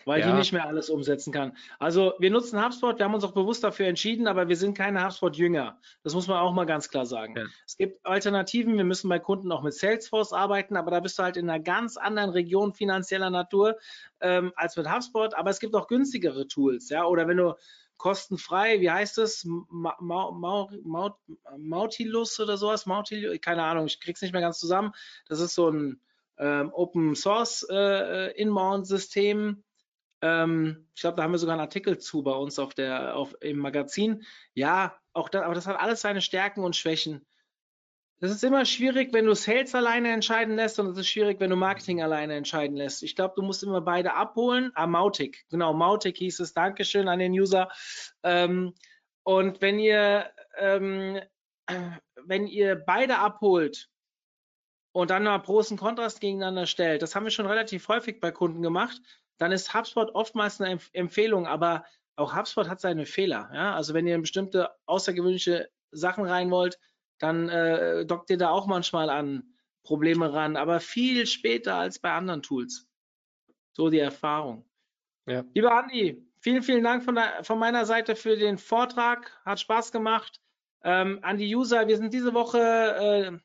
[0.06, 0.28] weil ja.
[0.28, 1.58] die nicht mehr alles umsetzen kann.
[1.80, 5.04] Also wir nutzen HubSpot, wir haben uns auch bewusst dafür entschieden, aber wir sind keine
[5.04, 5.80] HubSpot-Jünger.
[6.04, 7.36] Das muss man auch mal ganz klar sagen.
[7.36, 7.46] Ja.
[7.66, 11.24] Es gibt Alternativen, wir müssen bei Kunden auch mit Salesforce arbeiten, aber da bist du
[11.24, 13.78] halt in einer ganz anderen Region finanzieller Natur
[14.22, 15.34] ähm, als mit HubSpot.
[15.34, 17.56] Aber es gibt auch günstigere Tools, ja, oder wenn du
[17.98, 19.46] kostenfrei, wie heißt es?
[19.46, 21.18] Ma Ma Ma
[21.58, 22.86] Mautilus oder sowas?
[22.86, 24.92] Mautilus, keine Ahnung, ich krieg's nicht mehr ganz zusammen.
[25.28, 26.00] Das ist so ein
[26.38, 27.76] ähm, Open Source äh,
[28.28, 29.64] äh Inbound-System,
[30.26, 33.36] ähm, ich glaube, da haben wir sogar einen Artikel zu bei uns auf der, auf,
[33.42, 34.24] im Magazin.
[34.56, 37.28] Ja, auch das, aber das hat alles seine Stärken und Schwächen.
[38.20, 41.52] Das ist immer schwierig, wenn du Sales alleine entscheiden lässt und es ist schwierig, wenn
[41.52, 43.04] du Marketing alleine entscheiden lässt.
[43.04, 44.72] Ich glaube, du musst immer beide abholen.
[44.74, 46.54] Ah, Mautic, genau, Mautic hieß es.
[46.54, 47.70] Dankeschön an den User.
[48.24, 48.74] Ähm,
[49.24, 51.20] und wenn ihr, ähm,
[52.26, 53.90] wenn ihr beide abholt
[54.92, 58.32] und dann mal Pros und Kontrast gegeneinander stellt, das haben wir schon relativ häufig bei
[58.32, 59.00] Kunden gemacht,
[59.38, 63.50] dann ist HubSpot oftmals eine Empfehlung, aber auch HubSpot hat seine Fehler.
[63.54, 63.76] Ja?
[63.76, 66.80] Also wenn ihr in bestimmte außergewöhnliche Sachen rein wollt,
[67.20, 72.12] dann äh, dockt ihr da auch manchmal an Probleme ran, aber viel später als bei
[72.12, 72.88] anderen Tools.
[73.74, 74.66] So die Erfahrung.
[75.28, 75.44] Ja.
[75.54, 79.32] Lieber Andi, vielen, vielen Dank von, der, von meiner Seite für den Vortrag.
[79.46, 80.42] Hat Spaß gemacht.
[80.84, 83.38] Ähm, an die User, wir sind diese Woche äh,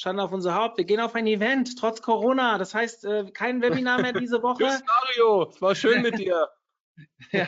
[0.00, 0.78] Schande auf unser Haupt.
[0.78, 2.56] Wir gehen auf ein Event, trotz Corona.
[2.56, 4.64] Das heißt, äh, kein Webinar mehr diese Woche.
[4.64, 5.50] Tschüss, Mario.
[5.50, 6.48] Es war schön mit dir.
[7.32, 7.46] ja,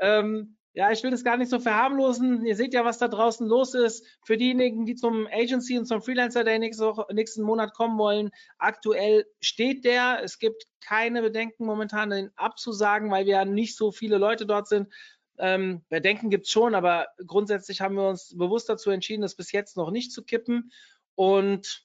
[0.00, 2.46] ähm, ja, ich will das gar nicht so verharmlosen.
[2.46, 4.06] Ihr seht ja, was da draußen los ist.
[4.24, 9.26] Für diejenigen, die zum Agency und zum Freelancer Day nächste nächsten Monat kommen wollen, aktuell
[9.42, 10.20] steht der.
[10.24, 14.66] Es gibt keine Bedenken momentan, den abzusagen, weil wir ja nicht so viele Leute dort
[14.66, 14.88] sind.
[15.36, 19.52] Ähm, Bedenken gibt es schon, aber grundsätzlich haben wir uns bewusst dazu entschieden, das bis
[19.52, 20.72] jetzt noch nicht zu kippen.
[21.14, 21.84] Und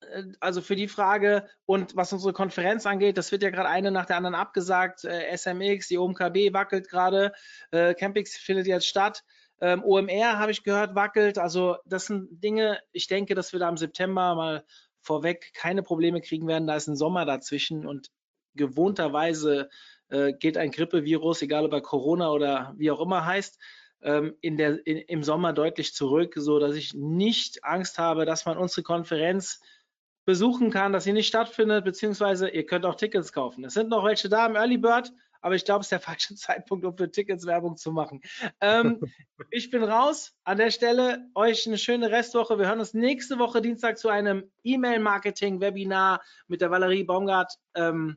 [0.00, 3.90] äh, also für die Frage und was unsere Konferenz angeht, das wird ja gerade eine
[3.90, 5.04] nach der anderen abgesagt.
[5.04, 7.32] Äh, SMX, die OMKB wackelt gerade,
[7.70, 9.24] äh, Campix findet jetzt statt.
[9.60, 11.38] Ähm, OMR habe ich gehört, wackelt.
[11.38, 14.64] Also das sind Dinge, ich denke, dass wir da im September mal
[15.02, 16.66] vorweg keine Probleme kriegen werden.
[16.66, 18.10] Da ist ein Sommer dazwischen und
[18.54, 19.68] gewohnterweise
[20.08, 23.58] äh, geht ein Grippevirus, egal ob er Corona oder wie auch immer heißt,
[24.02, 28.46] ähm, in der, in, im Sommer deutlich zurück, so dass ich nicht Angst habe, dass
[28.46, 29.60] man unsere Konferenz
[30.24, 33.64] besuchen kann, dass sie nicht stattfindet, beziehungsweise ihr könnt auch Tickets kaufen.
[33.64, 36.34] Es sind noch welche da im Early Bird, aber ich glaube, es ist der falsche
[36.36, 38.20] Zeitpunkt, um für Tickets Werbung zu machen.
[38.60, 39.00] Ähm,
[39.50, 40.34] ich bin raus.
[40.44, 42.58] An der Stelle euch eine schöne Restwoche.
[42.58, 47.58] Wir hören uns nächste Woche Dienstag zu einem E-Mail-Marketing-Webinar mit der Valerie Baumgart.
[47.74, 48.16] Ähm,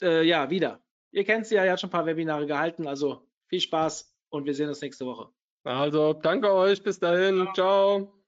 [0.00, 0.80] äh, ja, wieder.
[1.10, 4.44] Ihr kennt sie ja, ihr hat schon ein paar Webinare gehalten, also viel Spaß und
[4.44, 5.28] wir sehen uns nächste Woche.
[5.64, 6.82] Also, danke euch.
[6.82, 7.48] Bis dahin.
[7.54, 7.54] Ciao.
[7.54, 8.25] Ciao.